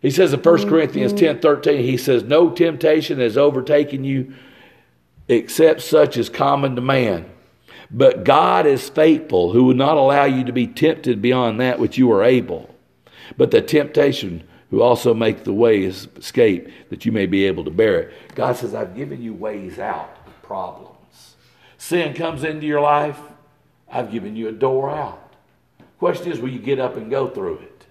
He 0.00 0.10
says 0.10 0.32
in 0.32 0.40
1 0.40 0.58
mm-hmm. 0.58 0.68
Corinthians 0.68 1.12
10 1.12 1.38
13, 1.40 1.84
he 1.84 1.96
says, 1.96 2.24
No 2.24 2.50
temptation 2.50 3.20
has 3.20 3.38
overtaken 3.38 4.02
you 4.02 4.34
except 5.28 5.80
such 5.80 6.16
as 6.16 6.28
common 6.28 6.74
to 6.74 6.82
man. 6.82 7.30
But 7.88 8.24
God 8.24 8.66
is 8.66 8.88
faithful, 8.88 9.52
who 9.52 9.64
would 9.64 9.76
not 9.76 9.96
allow 9.96 10.24
you 10.24 10.44
to 10.44 10.52
be 10.52 10.66
tempted 10.66 11.22
beyond 11.22 11.60
that 11.60 11.78
which 11.78 11.98
you 11.98 12.10
are 12.10 12.24
able. 12.24 12.74
But 13.36 13.50
the 13.50 13.62
temptation 13.62 14.42
who 14.72 14.80
also 14.80 15.12
make 15.12 15.44
the 15.44 15.52
way 15.52 15.82
escape 15.82 16.66
that 16.88 17.04
you 17.04 17.12
may 17.12 17.26
be 17.26 17.44
able 17.44 17.62
to 17.62 17.70
bear 17.70 18.00
it. 18.00 18.14
God 18.34 18.56
says, 18.56 18.74
I've 18.74 18.96
given 18.96 19.22
you 19.22 19.34
ways 19.34 19.78
out 19.78 20.16
of 20.26 20.42
problems. 20.42 21.36
Sin 21.76 22.14
comes 22.14 22.42
into 22.42 22.66
your 22.66 22.80
life, 22.80 23.20
I've 23.90 24.10
given 24.10 24.34
you 24.34 24.48
a 24.48 24.52
door 24.52 24.90
out. 24.90 25.34
Question 25.98 26.32
is, 26.32 26.40
will 26.40 26.48
you 26.48 26.58
get 26.58 26.80
up 26.80 26.96
and 26.96 27.10
go 27.10 27.28
through 27.28 27.58
it? 27.58 27.86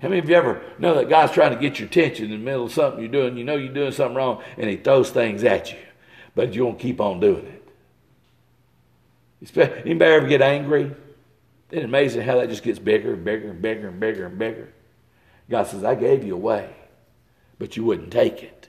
How 0.00 0.08
many 0.08 0.20
of 0.20 0.28
you 0.28 0.36
ever 0.36 0.62
know 0.78 0.94
that 0.94 1.08
God's 1.08 1.32
trying 1.32 1.52
to 1.52 1.60
get 1.60 1.80
your 1.80 1.88
attention 1.88 2.26
in 2.26 2.30
the 2.30 2.38
middle 2.38 2.66
of 2.66 2.72
something 2.72 3.00
you're 3.00 3.10
doing? 3.10 3.36
You 3.36 3.42
know 3.42 3.56
you're 3.56 3.74
doing 3.74 3.90
something 3.90 4.14
wrong, 4.14 4.40
and 4.56 4.70
He 4.70 4.76
throws 4.76 5.10
things 5.10 5.42
at 5.42 5.72
you, 5.72 5.78
but 6.36 6.54
you 6.54 6.64
won't 6.64 6.78
keep 6.78 7.00
on 7.00 7.18
doing 7.18 7.60
it. 9.42 9.56
Anybody 9.84 10.12
ever 10.12 10.28
get 10.28 10.42
angry? 10.42 10.94
Isn't 11.72 11.82
it 11.82 11.84
amazing 11.84 12.22
how 12.22 12.36
that 12.36 12.50
just 12.50 12.62
gets 12.62 12.78
bigger 12.78 13.14
and 13.14 13.24
bigger 13.24 13.50
and 13.50 13.60
bigger 13.60 13.88
and 13.88 13.98
bigger 13.98 14.26
and 14.26 14.38
bigger? 14.38 14.72
God 15.50 15.66
says, 15.66 15.84
I 15.84 15.94
gave 15.94 16.24
you 16.24 16.34
a 16.34 16.38
way, 16.38 16.70
but 17.58 17.76
you 17.76 17.84
wouldn't 17.84 18.12
take 18.12 18.42
it. 18.42 18.68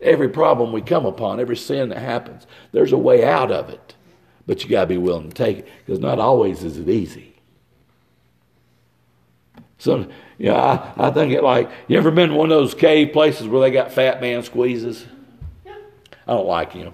Every 0.00 0.28
problem 0.28 0.72
we 0.72 0.82
come 0.82 1.06
upon, 1.06 1.40
every 1.40 1.56
sin 1.56 1.88
that 1.88 1.98
happens, 1.98 2.46
there's 2.72 2.92
a 2.92 2.98
way 2.98 3.24
out 3.24 3.50
of 3.50 3.70
it, 3.70 3.94
but 4.46 4.62
you 4.62 4.70
got 4.70 4.82
to 4.82 4.86
be 4.86 4.98
willing 4.98 5.30
to 5.30 5.34
take 5.34 5.58
it 5.58 5.68
because 5.84 6.00
not 6.00 6.18
always 6.18 6.62
is 6.62 6.76
it 6.78 6.88
easy. 6.88 7.34
So, 9.78 10.08
you 10.38 10.46
know, 10.46 10.56
I, 10.56 11.08
I 11.08 11.10
think 11.10 11.32
it 11.32 11.42
like, 11.42 11.70
you 11.88 11.96
ever 11.98 12.10
been 12.10 12.30
to 12.30 12.34
one 12.34 12.50
of 12.50 12.58
those 12.58 12.74
cave 12.74 13.12
places 13.12 13.46
where 13.46 13.60
they 13.60 13.70
got 13.70 13.92
fat 13.92 14.20
man 14.20 14.42
squeezes? 14.42 15.06
I 15.66 16.32
don't 16.32 16.46
like 16.46 16.72
them 16.72 16.92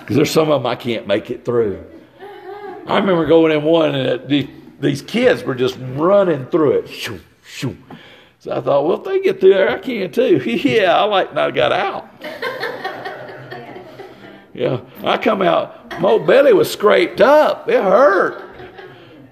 because 0.00 0.16
there's 0.16 0.30
some 0.30 0.50
of 0.50 0.62
them 0.62 0.66
I 0.66 0.76
can't 0.76 1.06
make 1.06 1.30
it 1.30 1.44
through. 1.44 1.84
I 2.86 2.98
remember 2.98 3.26
going 3.26 3.52
in 3.52 3.62
one 3.62 3.94
and 3.94 4.28
these, 4.28 4.48
these 4.80 5.02
kids 5.02 5.44
were 5.44 5.54
just 5.54 5.76
running 5.80 6.46
through 6.46 6.78
it. 6.78 6.88
Shoo. 7.52 7.76
So 8.38 8.50
I 8.50 8.60
thought, 8.62 8.86
well, 8.86 8.96
if 8.96 9.04
they 9.04 9.20
get 9.20 9.40
through 9.40 9.52
there, 9.54 9.68
I 9.68 9.78
can 9.78 10.10
too. 10.10 10.38
yeah, 10.46 10.96
I 10.96 11.04
like 11.04 11.34
not 11.34 11.54
got 11.54 11.70
out. 11.70 12.08
yeah, 14.54 14.80
I 15.04 15.18
come 15.18 15.42
out, 15.42 16.00
my 16.00 16.16
belly 16.18 16.54
was 16.54 16.70
scraped 16.72 17.20
up. 17.20 17.68
It 17.68 17.82
hurt. 17.82 18.42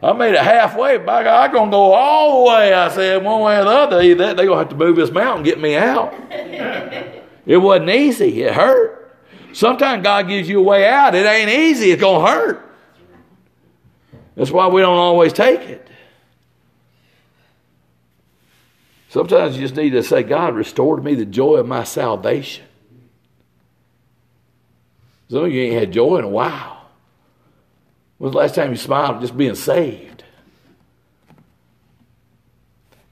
I 0.03 0.13
made 0.13 0.35
it 0.35 0.41
halfway. 0.41 0.99
By 0.99 1.25
God, 1.25 1.49
I'm 1.49 1.55
gonna 1.55 1.71
go 1.71 1.93
all 1.93 2.45
the 2.45 2.51
way. 2.51 2.75
I 2.75 2.89
said 2.91 3.25
one 3.25 3.41
way 3.41 3.59
or 3.59 3.65
the 3.65 3.71
other. 3.71 4.03
Either 4.03 4.27
that 4.27 4.37
they're 4.37 4.47
gonna 4.47 4.61
have 4.61 4.69
to 4.69 4.77
move 4.77 4.97
this 4.97 5.11
mountain, 5.11 5.39
and 5.39 5.45
get 5.45 5.59
me 5.59 5.77
out. 5.77 6.13
it 6.31 7.57
wasn't 7.57 7.91
easy. 7.91 8.43
It 8.43 8.53
hurt. 8.53 9.19
Sometimes 9.55 10.03
God 10.03 10.29
gives 10.29 10.49
you 10.49 10.61
a 10.61 10.63
way 10.63 10.87
out. 10.87 11.15
It 11.15 11.27
ain't 11.27 11.51
easy. 11.51 11.91
It's 11.91 12.01
gonna 12.01 12.27
hurt. 12.27 12.67
That's 14.37 14.51
why 14.51 14.69
we 14.69 14.83
don't 14.83 14.97
always 14.97 15.33
take 15.33 15.61
it. 15.61 15.90
Sometimes 19.11 19.57
you 19.57 19.63
just 19.63 19.75
need 19.75 19.91
to 19.91 20.05
say, 20.05 20.23
God, 20.23 20.55
restore 20.55 20.95
to 20.95 21.03
me 21.03 21.17
the 21.17 21.27
joy 21.27 21.57
of 21.57 21.67
my 21.67 21.83
salvation. 21.83 22.65
Some 25.29 25.47
of 25.47 25.53
you 25.53 25.63
ain't 25.63 25.81
had 25.81 25.93
joy 25.93 26.19
in 26.19 26.25
a 26.25 26.29
while. 26.29 26.87
When's 28.19 28.35
the 28.35 28.39
last 28.39 28.55
time 28.55 28.71
you 28.71 28.77
smiled 28.77 29.21
just 29.21 29.37
being 29.37 29.57
saved? 29.57 30.23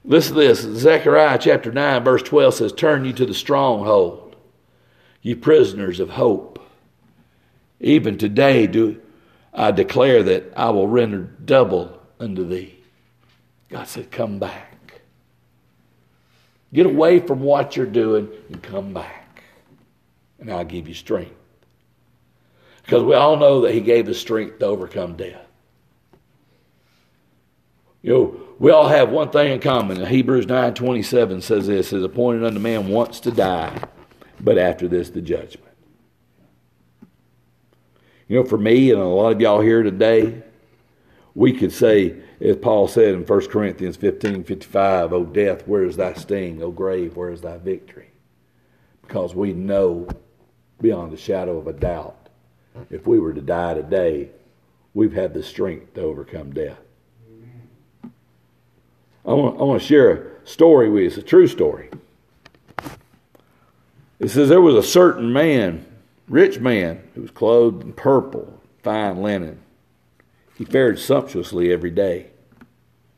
Listen 0.05 0.35
to 0.35 0.39
this. 0.39 0.61
Zechariah 0.61 1.37
chapter 1.37 1.69
9, 1.69 2.01
verse 2.05 2.23
12 2.23 2.53
says, 2.53 2.71
Turn 2.71 3.03
you 3.03 3.11
to 3.11 3.25
the 3.25 3.33
stronghold, 3.33 4.37
ye 5.21 5.35
prisoners 5.35 5.99
of 5.99 6.11
hope. 6.11 6.65
Even 7.81 8.17
today 8.17 8.67
do 8.67 9.01
I 9.53 9.71
declare 9.71 10.23
that 10.23 10.53
I 10.55 10.69
will 10.69 10.87
render 10.87 11.23
double 11.43 11.99
unto 12.21 12.47
thee. 12.47 12.79
God 13.67 13.85
said, 13.89 14.11
Come 14.11 14.39
back. 14.39 14.68
Get 16.73 16.85
away 16.85 17.19
from 17.19 17.41
what 17.41 17.75
you're 17.75 17.85
doing 17.85 18.29
and 18.49 18.61
come 18.61 18.93
back. 18.93 19.43
And 20.39 20.51
I'll 20.51 20.65
give 20.65 20.87
you 20.87 20.93
strength. 20.93 21.33
Because 22.83 23.03
we 23.03 23.13
all 23.15 23.37
know 23.37 23.61
that 23.61 23.73
he 23.73 23.81
gave 23.81 24.07
us 24.07 24.17
strength 24.17 24.59
to 24.59 24.65
overcome 24.65 25.15
death. 25.15 25.45
You 28.01 28.13
know, 28.13 28.41
we 28.59 28.71
all 28.71 28.87
have 28.87 29.09
one 29.09 29.29
thing 29.29 29.51
in 29.51 29.59
common. 29.59 30.05
Hebrews 30.05 30.47
9 30.47 30.73
27 30.73 31.41
says 31.41 31.67
this 31.67 31.91
is 31.91 32.03
appointed 32.03 32.45
unto 32.45 32.59
man 32.59 32.87
once 32.87 33.19
to 33.21 33.31
die, 33.31 33.83
but 34.39 34.57
after 34.57 34.87
this 34.87 35.09
the 35.09 35.21
judgment. 35.21 35.65
You 38.27 38.37
know, 38.37 38.45
for 38.45 38.57
me 38.57 38.91
and 38.91 39.01
a 39.01 39.05
lot 39.05 39.33
of 39.33 39.41
y'all 39.41 39.59
here 39.59 39.83
today, 39.83 40.43
we 41.39 41.53
could 41.53 41.71
say, 41.71 42.17
as 42.41 42.57
Paul 42.57 42.89
said 42.89 43.13
in 43.13 43.25
1 43.25 43.47
Corinthians 43.47 43.95
15 43.95 44.43
55, 44.43 45.13
O 45.13 45.23
death, 45.23 45.65
where 45.65 45.85
is 45.85 45.95
thy 45.95 46.11
sting? 46.11 46.61
O 46.61 46.69
grave, 46.69 47.15
where 47.15 47.29
is 47.29 47.39
thy 47.39 47.57
victory? 47.57 48.09
Because 49.01 49.33
we 49.33 49.53
know 49.53 50.09
beyond 50.81 51.13
the 51.13 51.17
shadow 51.17 51.57
of 51.57 51.67
a 51.67 51.71
doubt 51.71 52.27
if 52.89 53.07
we 53.07 53.19
were 53.19 53.31
to 53.31 53.39
die 53.39 53.73
today, 53.73 54.31
we've 54.93 55.13
had 55.13 55.33
the 55.33 55.41
strength 55.41 55.93
to 55.93 56.01
overcome 56.01 56.51
death. 56.51 56.81
I 59.25 59.31
want, 59.31 59.61
I 59.61 59.63
want 59.63 59.81
to 59.81 59.87
share 59.87 60.11
a 60.11 60.45
story 60.45 60.89
with 60.89 61.03
you. 61.03 61.07
It's 61.07 61.17
a 61.17 61.21
true 61.21 61.47
story. 61.47 61.89
It 64.19 64.27
says 64.27 64.49
there 64.49 64.59
was 64.59 64.75
a 64.75 64.83
certain 64.83 65.31
man, 65.31 65.85
rich 66.27 66.59
man, 66.59 67.01
who 67.15 67.21
was 67.21 67.31
clothed 67.31 67.81
in 67.81 67.93
purple, 67.93 68.61
fine 68.83 69.21
linen. 69.21 69.61
He 70.59 70.65
fared 70.65 70.99
sumptuously 70.99 71.71
every 71.71 71.89
day. 71.89 72.27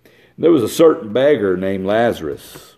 And 0.04 0.46
there 0.46 0.52
was 0.52 0.62
a 0.62 0.70
certain 0.70 1.12
beggar 1.12 1.58
named 1.58 1.88
Lazarus, 1.88 2.76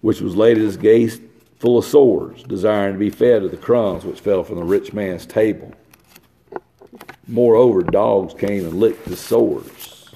which 0.00 0.22
was 0.22 0.34
laid 0.34 0.56
at 0.56 0.64
his 0.64 0.78
gate 0.78 1.20
full 1.58 1.76
of 1.76 1.84
sores, 1.84 2.42
desiring 2.44 2.94
to 2.94 2.98
be 2.98 3.10
fed 3.10 3.42
of 3.42 3.50
the 3.50 3.58
crumbs 3.58 4.06
which 4.06 4.20
fell 4.20 4.44
from 4.44 4.56
the 4.56 4.64
rich 4.64 4.94
man's 4.94 5.26
table. 5.26 5.74
Moreover, 7.28 7.82
dogs 7.82 8.32
came 8.32 8.64
and 8.64 8.80
licked 8.80 9.06
his 9.06 9.20
sores. 9.20 10.10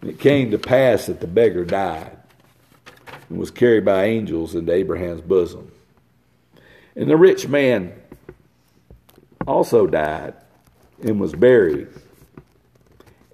And 0.00 0.10
it 0.10 0.20
came 0.20 0.52
to 0.52 0.58
pass 0.58 1.06
that 1.06 1.20
the 1.20 1.26
beggar 1.26 1.64
died 1.64 2.16
and 3.30 3.38
was 3.38 3.50
carried 3.50 3.84
by 3.84 4.04
angels 4.04 4.54
into 4.54 4.72
Abraham's 4.72 5.22
bosom. 5.22 5.72
And 6.94 7.10
the 7.10 7.16
rich 7.16 7.48
man 7.48 7.92
also 9.44 9.88
died 9.88 10.34
and 11.02 11.18
was 11.18 11.32
buried. 11.32 11.88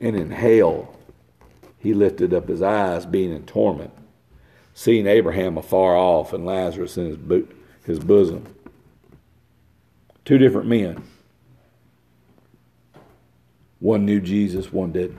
And 0.01 0.17
in 0.17 0.31
hell 0.31 0.97
he 1.79 1.95
lifted 1.95 2.33
up 2.35 2.49
his 2.49 2.63
eyes, 2.63 3.07
being 3.07 3.33
in 3.33 3.45
torment 3.45 3.93
seeing 4.81 5.07
Abraham 5.07 5.59
afar 5.59 5.95
off 5.95 6.33
and 6.33 6.47
Lazarus 6.47 6.97
in 6.97 7.07
his, 7.07 7.17
bo- 7.19 7.49
his 7.85 7.99
bosom. 7.99 8.47
Two 10.25 10.39
different 10.39 10.69
men. 10.69 11.03
One 13.79 14.07
knew 14.07 14.21
Jesus, 14.21 14.73
one 14.73 14.93
didn't. 14.93 15.19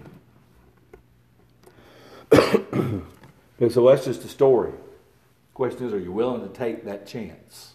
okay, 2.33 3.69
so 3.69 3.87
that's 3.87 4.05
just 4.05 4.23
a 4.23 4.27
story. 4.27 4.71
The 4.71 5.53
question 5.53 5.85
is, 5.85 5.93
are 5.93 5.99
you 5.99 6.11
willing 6.11 6.41
to 6.41 6.49
take 6.49 6.85
that 6.85 7.05
chance? 7.05 7.73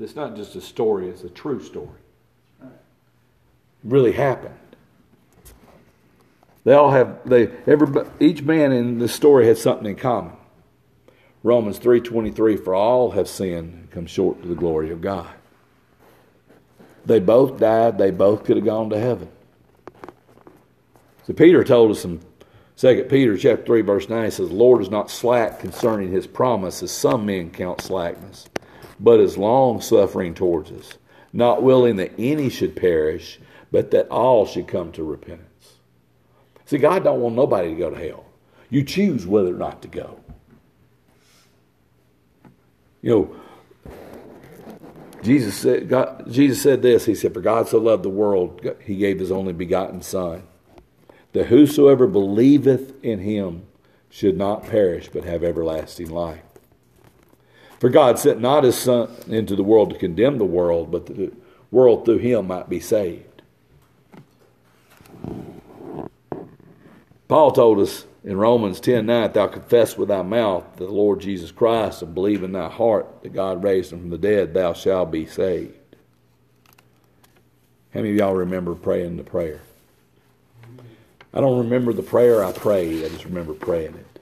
It's 0.00 0.16
not 0.16 0.34
just 0.34 0.56
a 0.56 0.60
story, 0.60 1.08
it's 1.08 1.22
a 1.22 1.28
true 1.28 1.62
story. 1.62 2.00
It 2.62 2.68
really 3.84 4.12
happened. 4.12 4.54
They 6.68 6.74
all 6.74 6.90
have 6.90 7.20
they 7.24 7.48
every 7.66 7.88
each 8.20 8.42
man 8.42 8.72
in 8.72 8.98
the 8.98 9.08
story 9.08 9.46
had 9.46 9.56
something 9.56 9.86
in 9.86 9.96
common. 9.96 10.34
Romans 11.42 11.78
3:23 11.78 12.62
for 12.62 12.74
all 12.74 13.12
have 13.12 13.26
sinned 13.26 13.72
and 13.72 13.90
come 13.90 14.04
short 14.04 14.42
to 14.42 14.48
the 14.48 14.54
glory 14.54 14.90
of 14.90 15.00
God. 15.00 15.30
They 17.06 17.20
both 17.20 17.58
died, 17.58 17.96
they 17.96 18.10
both 18.10 18.44
could 18.44 18.56
have 18.56 18.66
gone 18.66 18.90
to 18.90 18.98
heaven. 18.98 19.28
So 21.26 21.32
Peter 21.32 21.64
told 21.64 21.90
us 21.90 22.04
in 22.04 22.20
2 22.76 23.04
Peter 23.08 23.38
chapter 23.38 23.64
3 23.64 23.80
verse 23.80 24.10
9 24.10 24.26
he 24.26 24.30
says, 24.30 24.52
"Lord 24.52 24.82
is 24.82 24.90
not 24.90 25.10
slack 25.10 25.60
concerning 25.60 26.10
his 26.10 26.26
promise 26.26 26.82
as 26.82 26.90
some 26.90 27.24
men 27.24 27.48
count 27.48 27.80
slackness, 27.80 28.46
but 29.00 29.20
is 29.20 29.38
long 29.38 29.80
suffering 29.80 30.34
towards 30.34 30.70
us, 30.70 30.98
not 31.32 31.62
willing 31.62 31.96
that 31.96 32.12
any 32.18 32.50
should 32.50 32.76
perish, 32.76 33.40
but 33.72 33.90
that 33.92 34.06
all 34.10 34.44
should 34.44 34.66
come 34.66 34.92
to 34.92 35.02
repentance." 35.02 35.47
See, 36.68 36.76
God 36.76 37.02
don't 37.02 37.22
want 37.22 37.34
nobody 37.34 37.70
to 37.70 37.74
go 37.74 37.88
to 37.88 37.96
hell. 37.96 38.26
You 38.68 38.84
choose 38.84 39.26
whether 39.26 39.54
or 39.54 39.58
not 39.58 39.80
to 39.80 39.88
go. 39.88 40.20
You 43.00 43.10
know, 43.10 43.36
Jesus 45.22 45.56
said, 45.56 45.88
God, 45.88 46.30
Jesus 46.30 46.60
said 46.60 46.82
this. 46.82 47.06
He 47.06 47.14
said, 47.14 47.32
For 47.32 47.40
God 47.40 47.68
so 47.68 47.78
loved 47.78 48.02
the 48.02 48.10
world, 48.10 48.68
he 48.84 48.96
gave 48.96 49.18
his 49.18 49.32
only 49.32 49.54
begotten 49.54 50.02
Son, 50.02 50.42
that 51.32 51.46
whosoever 51.46 52.06
believeth 52.06 53.02
in 53.02 53.20
him 53.20 53.62
should 54.10 54.36
not 54.36 54.64
perish, 54.64 55.08
but 55.08 55.24
have 55.24 55.42
everlasting 55.42 56.10
life. 56.10 56.42
For 57.80 57.88
God 57.88 58.18
sent 58.18 58.42
not 58.42 58.64
his 58.64 58.76
Son 58.76 59.10
into 59.26 59.56
the 59.56 59.64
world 59.64 59.88
to 59.88 59.98
condemn 59.98 60.36
the 60.36 60.44
world, 60.44 60.90
but 60.90 61.06
the 61.06 61.32
world 61.70 62.04
through 62.04 62.18
him 62.18 62.48
might 62.48 62.68
be 62.68 62.78
saved. 62.78 63.24
Paul 67.28 67.52
told 67.52 67.78
us 67.78 68.06
in 68.24 68.38
Romans 68.38 68.80
10 68.80 69.06
9, 69.06 69.32
Thou 69.32 69.46
confess 69.46 69.96
with 69.96 70.08
thy 70.08 70.22
mouth 70.22 70.64
the 70.76 70.86
Lord 70.86 71.20
Jesus 71.20 71.52
Christ 71.52 72.02
and 72.02 72.14
believe 72.14 72.42
in 72.42 72.52
thy 72.52 72.68
heart 72.68 73.22
that 73.22 73.34
God 73.34 73.62
raised 73.62 73.92
him 73.92 74.00
from 74.00 74.10
the 74.10 74.18
dead, 74.18 74.54
thou 74.54 74.72
shalt 74.72 75.10
be 75.10 75.26
saved. 75.26 75.74
How 77.92 78.00
many 78.00 78.10
of 78.10 78.16
y'all 78.16 78.34
remember 78.34 78.74
praying 78.74 79.18
the 79.18 79.24
prayer? 79.24 79.60
I 81.32 81.40
don't 81.40 81.58
remember 81.58 81.92
the 81.92 82.02
prayer 82.02 82.42
I 82.42 82.52
prayed, 82.52 83.04
I 83.04 83.08
just 83.10 83.26
remember 83.26 83.52
praying 83.52 83.94
it. 83.94 84.20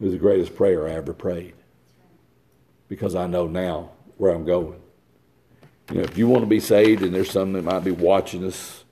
It 0.00 0.04
was 0.04 0.12
the 0.12 0.18
greatest 0.18 0.54
prayer 0.54 0.86
I 0.86 0.92
ever 0.92 1.12
prayed 1.12 1.54
because 2.88 3.16
I 3.16 3.26
know 3.26 3.48
now 3.48 3.90
where 4.16 4.32
I'm 4.32 4.44
going. 4.44 4.80
You 5.90 5.96
know, 5.96 6.02
if 6.02 6.16
you 6.16 6.28
want 6.28 6.42
to 6.42 6.48
be 6.48 6.60
saved 6.60 7.02
and 7.02 7.12
there's 7.12 7.30
some 7.30 7.52
that 7.54 7.64
might 7.64 7.82
be 7.82 7.90
watching 7.90 8.44
us 8.44 8.84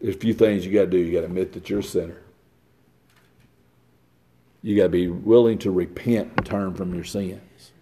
there's 0.00 0.16
a 0.16 0.18
few 0.18 0.34
things 0.34 0.64
you 0.64 0.72
got 0.72 0.80
to 0.80 0.86
do. 0.90 0.98
You 0.98 1.12
got 1.12 1.20
to 1.20 1.26
admit 1.26 1.52
that 1.52 1.68
you're 1.68 1.80
a 1.80 1.84
sinner. 1.84 2.22
You 4.62 4.76
got 4.76 4.84
to 4.84 4.88
be 4.90 5.08
willing 5.08 5.58
to 5.58 5.70
repent 5.70 6.32
and 6.36 6.46
turn 6.46 6.74
from 6.74 6.94
your 6.94 7.04
sins. 7.04 7.72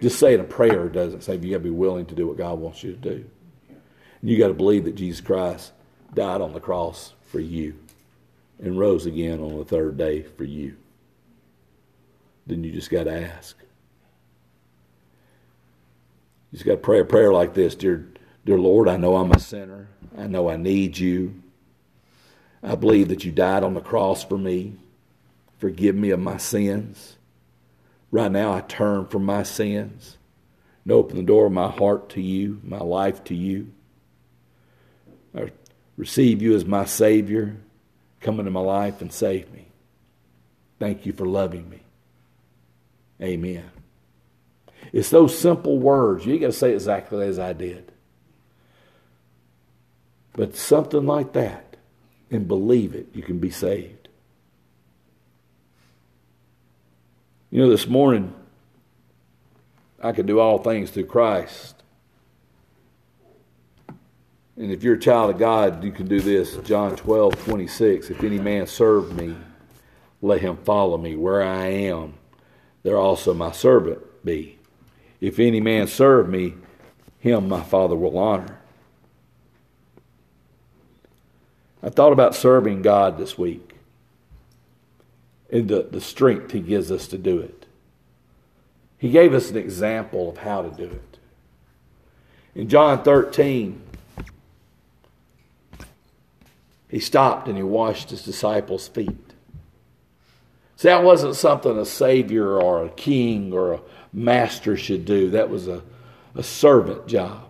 Just 0.00 0.18
saying 0.18 0.40
a 0.40 0.44
prayer 0.44 0.88
doesn't 0.88 1.22
save 1.22 1.44
you. 1.44 1.50
You 1.50 1.56
got 1.56 1.62
to 1.62 1.70
be 1.70 1.76
willing 1.76 2.06
to 2.06 2.14
do 2.14 2.26
what 2.26 2.36
God 2.36 2.58
wants 2.58 2.82
you 2.82 2.92
to 2.92 2.98
do. 2.98 3.24
And 3.68 4.30
you 4.30 4.38
got 4.38 4.48
to 4.48 4.54
believe 4.54 4.84
that 4.84 4.94
Jesus 4.94 5.20
Christ 5.20 5.72
died 6.14 6.40
on 6.40 6.52
the 6.52 6.60
cross 6.60 7.14
for 7.26 7.40
you 7.40 7.78
and 8.58 8.78
rose 8.78 9.06
again 9.06 9.40
on 9.40 9.56
the 9.58 9.64
third 9.64 9.96
day 9.96 10.22
for 10.22 10.44
you. 10.44 10.76
Then 12.46 12.64
you 12.64 12.72
just 12.72 12.90
got 12.90 13.04
to 13.04 13.22
ask. 13.22 13.56
You 16.50 16.56
just 16.56 16.64
got 16.64 16.72
to 16.72 16.78
pray 16.78 17.00
a 17.00 17.04
prayer 17.04 17.32
like 17.32 17.54
this 17.54 17.74
Dear, 17.74 18.08
dear 18.44 18.58
Lord, 18.58 18.88
I 18.88 18.96
know 18.96 19.16
I'm 19.16 19.32
a 19.32 19.38
sinner. 19.38 19.88
I 20.16 20.26
know 20.26 20.48
I 20.48 20.56
need 20.56 20.98
you. 20.98 21.42
I 22.62 22.74
believe 22.74 23.08
that 23.08 23.24
you 23.24 23.32
died 23.32 23.62
on 23.62 23.74
the 23.74 23.80
cross 23.80 24.24
for 24.24 24.38
me. 24.38 24.76
Forgive 25.58 25.94
me 25.94 26.10
of 26.10 26.20
my 26.20 26.36
sins. 26.36 27.16
Right 28.10 28.30
now, 28.30 28.52
I 28.52 28.60
turn 28.60 29.06
from 29.06 29.24
my 29.24 29.42
sins 29.42 30.16
and 30.84 30.92
open 30.92 31.16
the 31.16 31.22
door 31.22 31.46
of 31.46 31.52
my 31.52 31.70
heart 31.70 32.08
to 32.10 32.22
you, 32.22 32.60
my 32.62 32.78
life 32.78 33.22
to 33.24 33.34
you. 33.34 33.72
I 35.36 35.50
receive 35.96 36.40
you 36.40 36.54
as 36.54 36.64
my 36.64 36.84
Savior. 36.84 37.56
Come 38.20 38.38
into 38.38 38.50
my 38.50 38.60
life 38.60 39.00
and 39.00 39.12
save 39.12 39.52
me. 39.52 39.68
Thank 40.78 41.06
you 41.06 41.12
for 41.12 41.26
loving 41.26 41.68
me. 41.68 41.80
Amen. 43.20 43.70
It's 44.92 45.10
those 45.10 45.36
simple 45.36 45.78
words. 45.78 46.24
You 46.24 46.38
got 46.38 46.46
to 46.46 46.52
say 46.52 46.72
exactly 46.72 47.26
as 47.26 47.38
I 47.38 47.52
did. 47.52 47.92
But 50.32 50.56
something 50.56 51.04
like 51.04 51.32
that, 51.32 51.67
and 52.30 52.46
believe 52.46 52.94
it, 52.94 53.08
you 53.14 53.22
can 53.22 53.38
be 53.38 53.50
saved. 53.50 54.08
You 57.50 57.62
know, 57.62 57.70
this 57.70 57.86
morning, 57.86 58.34
I 60.02 60.12
can 60.12 60.26
do 60.26 60.38
all 60.38 60.58
things 60.58 60.90
through 60.90 61.06
Christ. 61.06 61.82
And 64.56 64.72
if 64.72 64.82
you're 64.82 64.94
a 64.94 65.00
child 65.00 65.30
of 65.30 65.38
God, 65.38 65.82
you 65.84 65.92
can 65.92 66.06
do 66.06 66.20
this. 66.20 66.56
John 66.58 66.96
12, 66.96 67.44
26. 67.44 68.10
If 68.10 68.22
any 68.22 68.38
man 68.38 68.66
serve 68.66 69.14
me, 69.16 69.36
let 70.20 70.40
him 70.40 70.56
follow 70.56 70.98
me. 70.98 71.16
Where 71.16 71.42
I 71.42 71.66
am, 71.66 72.14
there 72.82 72.98
also 72.98 73.32
my 73.32 73.52
servant 73.52 74.00
be. 74.24 74.58
If 75.20 75.38
any 75.38 75.60
man 75.60 75.86
serve 75.86 76.28
me, 76.28 76.54
him 77.18 77.48
my 77.48 77.62
Father 77.62 77.96
will 77.96 78.18
honor. 78.18 78.57
I 81.82 81.90
thought 81.90 82.12
about 82.12 82.34
serving 82.34 82.82
God 82.82 83.18
this 83.18 83.38
week 83.38 83.76
and 85.50 85.68
the, 85.68 85.88
the 85.90 86.00
strength 86.00 86.52
He 86.52 86.60
gives 86.60 86.90
us 86.90 87.06
to 87.08 87.18
do 87.18 87.38
it. 87.38 87.66
He 88.98 89.10
gave 89.10 89.32
us 89.32 89.50
an 89.50 89.56
example 89.56 90.28
of 90.28 90.38
how 90.38 90.62
to 90.62 90.70
do 90.70 90.84
it. 90.84 91.18
In 92.54 92.68
John 92.68 93.04
13, 93.04 93.80
he 96.88 96.98
stopped 96.98 97.46
and 97.46 97.56
he 97.56 97.62
washed 97.62 98.10
his 98.10 98.24
disciples' 98.24 98.88
feet. 98.88 99.16
See, 100.76 100.88
that 100.88 101.04
wasn't 101.04 101.36
something 101.36 101.78
a 101.78 101.84
savior 101.84 102.60
or 102.60 102.84
a 102.84 102.90
king 102.90 103.52
or 103.52 103.74
a 103.74 103.80
master 104.12 104.76
should 104.76 105.04
do, 105.04 105.30
that 105.30 105.50
was 105.50 105.68
a, 105.68 105.82
a 106.34 106.42
servant 106.42 107.06
job. 107.06 107.44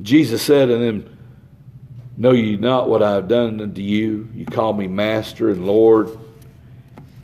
Jesus 0.00 0.42
said 0.42 0.66
to 0.66 0.78
them, 0.78 1.11
Know 2.22 2.30
ye 2.30 2.56
not 2.56 2.88
what 2.88 3.02
I 3.02 3.14
have 3.14 3.26
done 3.26 3.60
unto 3.60 3.80
you? 3.80 4.28
You 4.32 4.46
call 4.46 4.74
me 4.74 4.86
Master 4.86 5.50
and 5.50 5.66
Lord, 5.66 6.16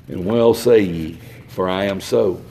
and 0.08 0.26
well 0.26 0.54
say 0.54 0.80
ye, 0.80 1.20
for 1.46 1.68
I 1.68 1.84
am 1.84 2.00
so. 2.00 2.42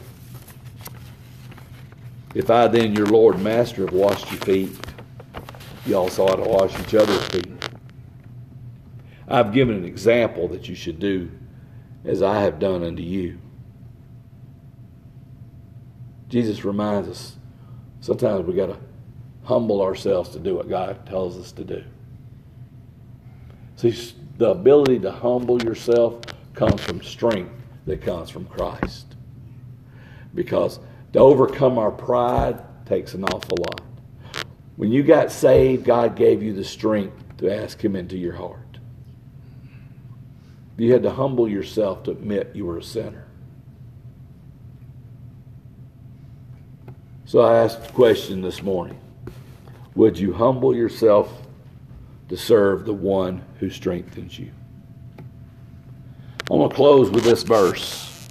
If 2.33 2.49
I 2.49 2.69
then, 2.69 2.95
your 2.95 3.07
Lord 3.07 3.35
and 3.35 3.43
Master, 3.43 3.83
have 3.83 3.93
washed 3.93 4.31
your 4.31 4.39
feet, 4.39 4.69
you 5.85 5.97
also 5.97 6.25
ought 6.25 6.37
to 6.37 6.49
wash 6.49 6.79
each 6.79 6.95
other's 6.95 7.21
feet. 7.27 7.51
I've 9.27 9.51
given 9.51 9.75
an 9.75 9.83
example 9.83 10.47
that 10.47 10.69
you 10.69 10.75
should 10.75 10.99
do 10.99 11.29
as 12.05 12.23
I 12.23 12.39
have 12.39 12.59
done 12.59 12.81
unto 12.81 13.03
you. 13.03 13.39
Jesus 16.29 16.63
reminds 16.63 17.09
us 17.09 17.35
sometimes 17.99 18.45
we 18.45 18.53
got 18.53 18.67
to 18.67 18.77
humble 19.43 19.81
ourselves 19.81 20.29
to 20.29 20.39
do 20.39 20.55
what 20.55 20.69
God 20.69 21.05
tells 21.05 21.37
us 21.37 21.51
to 21.51 21.65
do. 21.65 21.83
See, 23.77 23.95
the 24.37 24.49
ability 24.49 24.99
to 24.99 25.11
humble 25.11 25.61
yourself 25.63 26.19
comes 26.55 26.81
from 26.81 27.01
strength 27.03 27.53
that 27.85 28.01
comes 28.01 28.29
from 28.29 28.45
Christ. 28.45 29.15
Because 30.33 30.79
to 31.13 31.19
overcome 31.19 31.77
our 31.77 31.91
pride 31.91 32.59
takes 32.87 33.13
an 33.13 33.23
awful 33.23 33.57
lot. 33.57 33.81
When 34.77 34.91
you 34.91 35.03
got 35.03 35.31
saved, 35.31 35.85
God 35.85 36.15
gave 36.15 36.41
you 36.41 36.53
the 36.53 36.63
strength 36.63 37.37
to 37.37 37.53
ask 37.53 37.79
Him 37.79 37.95
into 37.95 38.17
your 38.17 38.33
heart. 38.33 38.79
You 40.77 40.91
had 40.91 41.03
to 41.03 41.11
humble 41.11 41.47
yourself 41.47 42.03
to 42.03 42.11
admit 42.11 42.51
you 42.55 42.65
were 42.65 42.79
a 42.79 42.83
sinner. 42.83 43.25
So 47.25 47.41
I 47.41 47.63
asked 47.63 47.83
the 47.83 47.93
question 47.93 48.41
this 48.41 48.63
morning 48.63 48.99
Would 49.95 50.17
you 50.17 50.33
humble 50.33 50.75
yourself 50.75 51.46
to 52.29 52.37
serve 52.37 52.85
the 52.85 52.93
one 52.93 53.43
who 53.59 53.69
strengthens 53.69 54.37
you? 54.37 54.51
I'm 56.49 56.57
going 56.57 56.69
to 56.69 56.75
close 56.75 57.09
with 57.09 57.23
this 57.23 57.43
verse. 57.43 58.29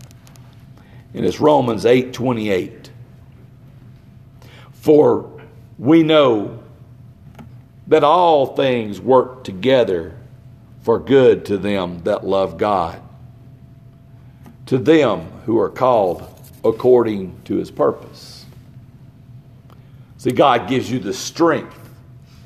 And 1.15 1.25
it's 1.25 1.41
Romans 1.41 1.85
8 1.85 2.13
28. 2.13 2.91
For 4.73 5.31
we 5.79 6.03
know 6.03 6.63
that 7.87 8.05
all 8.05 8.55
things 8.55 9.01
work 9.01 9.45
together 9.45 10.17
for 10.83 10.99
good 10.99 11.45
to 11.47 11.59
them 11.59 12.01
that 12.05 12.25
love 12.25 12.59
God, 12.59 13.01
to 14.67 14.79
them 14.79 15.23
who 15.45 15.59
are 15.59 15.69
called 15.69 16.33
according 16.65 17.41
to 17.45 17.57
his 17.57 17.71
purpose. 17.71 18.47
See, 20.19 20.31
God 20.31 20.69
gives 20.69 20.91
you 20.91 20.99
the 20.99 21.13
strength 21.13 21.91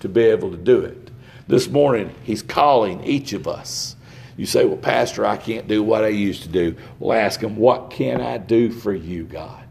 to 0.00 0.08
be 0.08 0.22
able 0.22 0.50
to 0.50 0.56
do 0.56 0.80
it. 0.80 1.09
This 1.50 1.68
morning, 1.68 2.14
he's 2.22 2.44
calling 2.44 3.02
each 3.02 3.32
of 3.32 3.48
us. 3.48 3.96
You 4.36 4.46
say, 4.46 4.64
Well, 4.64 4.76
Pastor, 4.76 5.26
I 5.26 5.36
can't 5.36 5.66
do 5.66 5.82
what 5.82 6.04
I 6.04 6.08
used 6.08 6.44
to 6.44 6.48
do. 6.48 6.76
Well, 7.00 7.18
ask 7.18 7.40
him, 7.40 7.56
What 7.56 7.90
can 7.90 8.20
I 8.20 8.38
do 8.38 8.70
for 8.70 8.94
you, 8.94 9.24
God? 9.24 9.64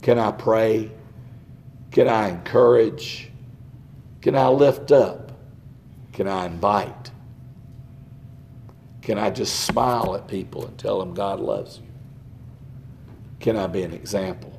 Can 0.00 0.18
I 0.18 0.32
pray? 0.32 0.90
Can 1.90 2.08
I 2.08 2.30
encourage? 2.30 3.30
Can 4.22 4.34
I 4.34 4.48
lift 4.48 4.90
up? 4.90 5.32
Can 6.14 6.26
I 6.26 6.46
invite? 6.46 7.10
Can 9.02 9.18
I 9.18 9.28
just 9.28 9.60
smile 9.66 10.14
at 10.14 10.28
people 10.28 10.64
and 10.64 10.78
tell 10.78 10.98
them 10.98 11.12
God 11.12 11.40
loves 11.40 11.76
you? 11.76 11.90
Can 13.38 13.58
I 13.58 13.66
be 13.66 13.82
an 13.82 13.92
example? 13.92 14.58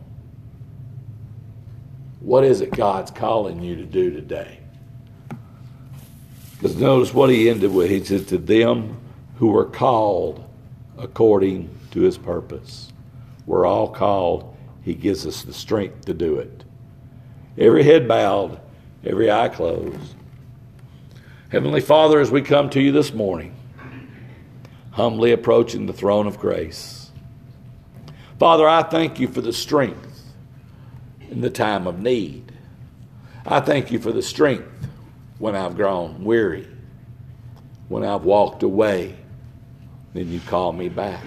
What 2.19 2.43
is 2.43 2.61
it 2.61 2.69
God's 2.69 3.09
calling 3.09 3.63
you 3.63 3.75
to 3.75 3.85
do 3.85 4.11
today? 4.11 4.62
Because 6.63 6.77
notice 6.77 7.13
what 7.13 7.29
he 7.29 7.49
ended 7.49 7.73
with. 7.73 7.89
He 7.89 8.01
said, 8.01 8.29
To 8.29 8.37
them 8.37 8.97
who 9.35 9.53
are 9.57 9.65
called 9.65 10.41
according 10.97 11.69
to 11.91 11.99
his 11.99 12.17
purpose. 12.17 12.89
We're 13.45 13.65
all 13.65 13.89
called. 13.89 14.55
He 14.81 14.93
gives 14.93 15.27
us 15.27 15.41
the 15.41 15.51
strength 15.51 16.05
to 16.05 16.13
do 16.13 16.37
it. 16.37 16.63
Every 17.57 17.83
head 17.83 18.07
bowed, 18.07 18.61
every 19.03 19.29
eye 19.29 19.49
closed. 19.49 20.15
Heavenly 21.49 21.81
Father, 21.81 22.21
as 22.21 22.31
we 22.31 22.41
come 22.41 22.69
to 22.69 22.81
you 22.81 22.93
this 22.93 23.13
morning, 23.13 23.53
humbly 24.91 25.33
approaching 25.33 25.85
the 25.85 25.91
throne 25.91 26.27
of 26.27 26.39
grace. 26.39 27.11
Father, 28.39 28.69
I 28.69 28.83
thank 28.83 29.19
you 29.19 29.27
for 29.27 29.41
the 29.41 29.51
strength 29.51 30.31
in 31.29 31.41
the 31.41 31.49
time 31.49 31.87
of 31.87 31.99
need. 31.99 32.53
I 33.45 33.59
thank 33.59 33.91
you 33.91 33.99
for 33.99 34.13
the 34.13 34.21
strength 34.21 34.69
when 35.43 35.57
I've 35.57 35.75
grown 35.75 36.23
weary, 36.23 36.65
when 37.89 38.05
I've 38.05 38.23
walked 38.23 38.63
away, 38.63 39.13
then 40.13 40.31
you 40.31 40.39
call 40.39 40.71
me 40.71 40.87
back. 40.87 41.25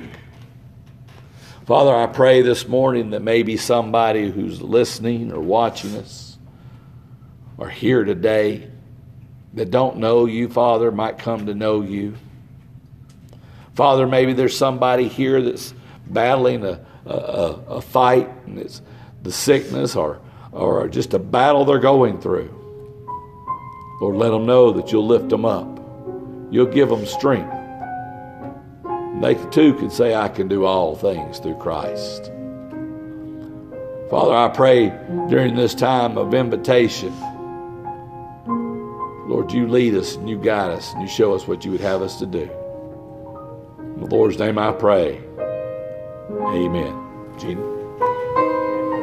Father, 1.66 1.94
I 1.94 2.06
pray 2.06 2.40
this 2.40 2.66
morning 2.66 3.10
that 3.10 3.20
maybe 3.20 3.58
somebody 3.58 4.30
who's 4.30 4.62
listening 4.62 5.32
or 5.32 5.40
watching 5.40 5.94
us 5.96 6.38
or 7.58 7.68
here 7.68 8.04
today 8.04 8.70
that 9.52 9.70
don't 9.70 9.98
know 9.98 10.24
you, 10.24 10.48
Father, 10.48 10.90
might 10.90 11.18
come 11.18 11.44
to 11.44 11.54
know 11.54 11.82
you. 11.82 12.14
Father, 13.74 14.06
maybe 14.06 14.32
there's 14.32 14.56
somebody 14.56 15.08
here 15.08 15.42
that's 15.42 15.74
battling 16.06 16.64
a, 16.64 16.80
a, 17.04 17.12
a 17.68 17.80
fight 17.82 18.30
and 18.46 18.60
it's 18.60 18.80
the 19.22 19.30
sickness 19.30 19.94
or, 19.94 20.22
or 20.52 20.88
just 20.88 21.12
a 21.12 21.18
battle 21.18 21.66
they're 21.66 21.78
going 21.78 22.18
through. 22.18 22.65
Lord, 24.00 24.16
let 24.16 24.30
them 24.30 24.44
know 24.44 24.72
that 24.72 24.92
you'll 24.92 25.06
lift 25.06 25.28
them 25.30 25.44
up. 25.44 25.80
You'll 26.50 26.66
give 26.66 26.88
them 26.88 27.06
strength. 27.06 27.52
And 28.84 29.24
they 29.24 29.34
too 29.50 29.74
can 29.74 29.90
say, 29.90 30.14
I 30.14 30.28
can 30.28 30.48
do 30.48 30.64
all 30.64 30.94
things 30.94 31.38
through 31.38 31.56
Christ. 31.56 32.30
Father, 34.10 34.34
I 34.34 34.48
pray 34.54 34.90
during 35.28 35.56
this 35.56 35.74
time 35.74 36.18
of 36.18 36.34
invitation, 36.34 37.12
Lord, 39.28 39.50
you 39.52 39.66
lead 39.66 39.94
us 39.94 40.14
and 40.14 40.28
you 40.28 40.38
guide 40.38 40.70
us 40.70 40.92
and 40.92 41.02
you 41.02 41.08
show 41.08 41.34
us 41.34 41.48
what 41.48 41.64
you 41.64 41.72
would 41.72 41.80
have 41.80 42.02
us 42.02 42.18
to 42.20 42.26
do. 42.26 42.48
In 43.96 44.00
the 44.00 44.14
Lord's 44.14 44.38
name 44.38 44.58
I 44.58 44.72
pray. 44.72 45.20
Amen. 46.30 47.34
Gina? 47.38 47.62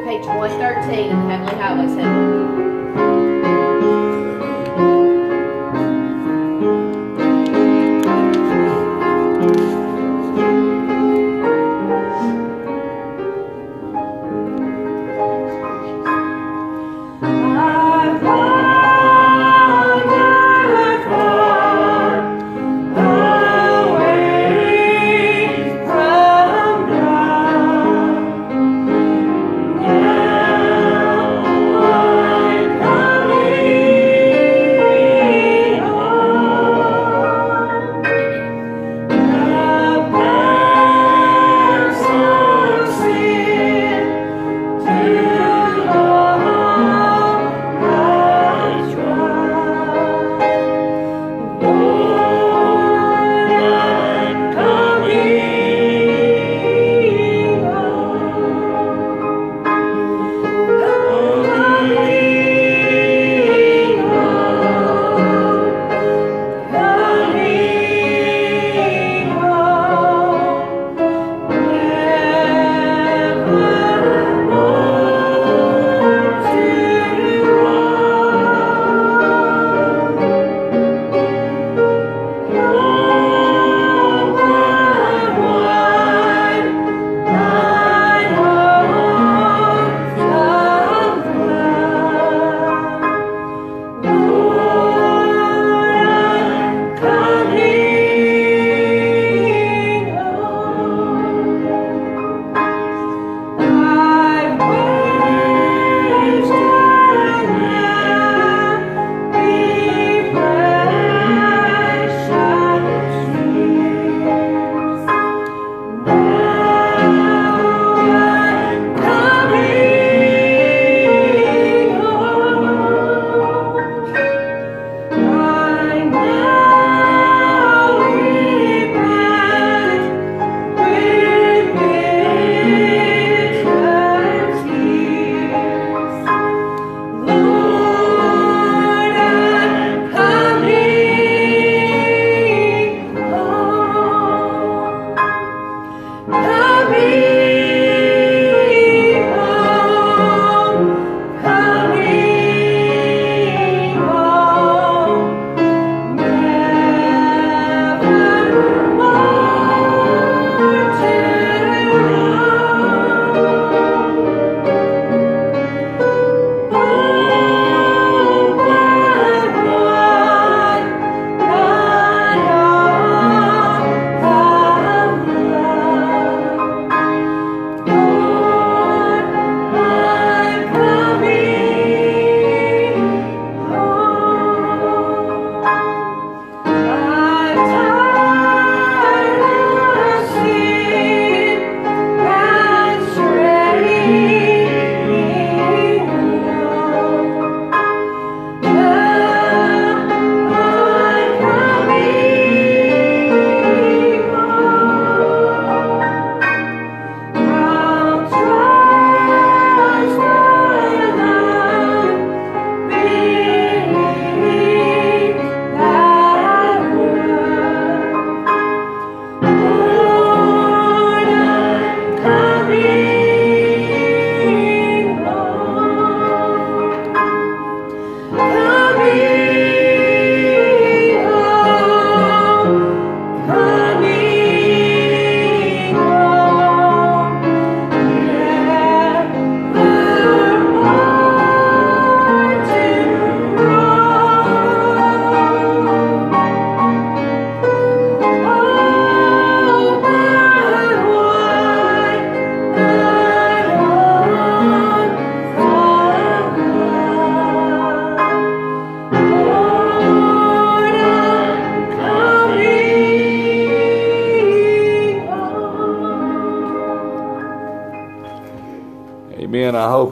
Page 0.06 0.26
113, 0.26 1.10
Heavenly 1.30 1.56
Highway 1.56 1.88
Center. 1.88 2.73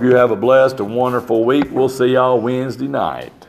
Hope 0.01 0.09
you 0.09 0.15
have 0.15 0.31
a 0.31 0.35
blessed 0.35 0.79
and 0.79 0.95
wonderful 0.95 1.45
week. 1.45 1.65
We'll 1.69 1.87
see 1.87 2.13
y'all 2.13 2.41
Wednesday 2.41 2.87
night. 2.87 3.40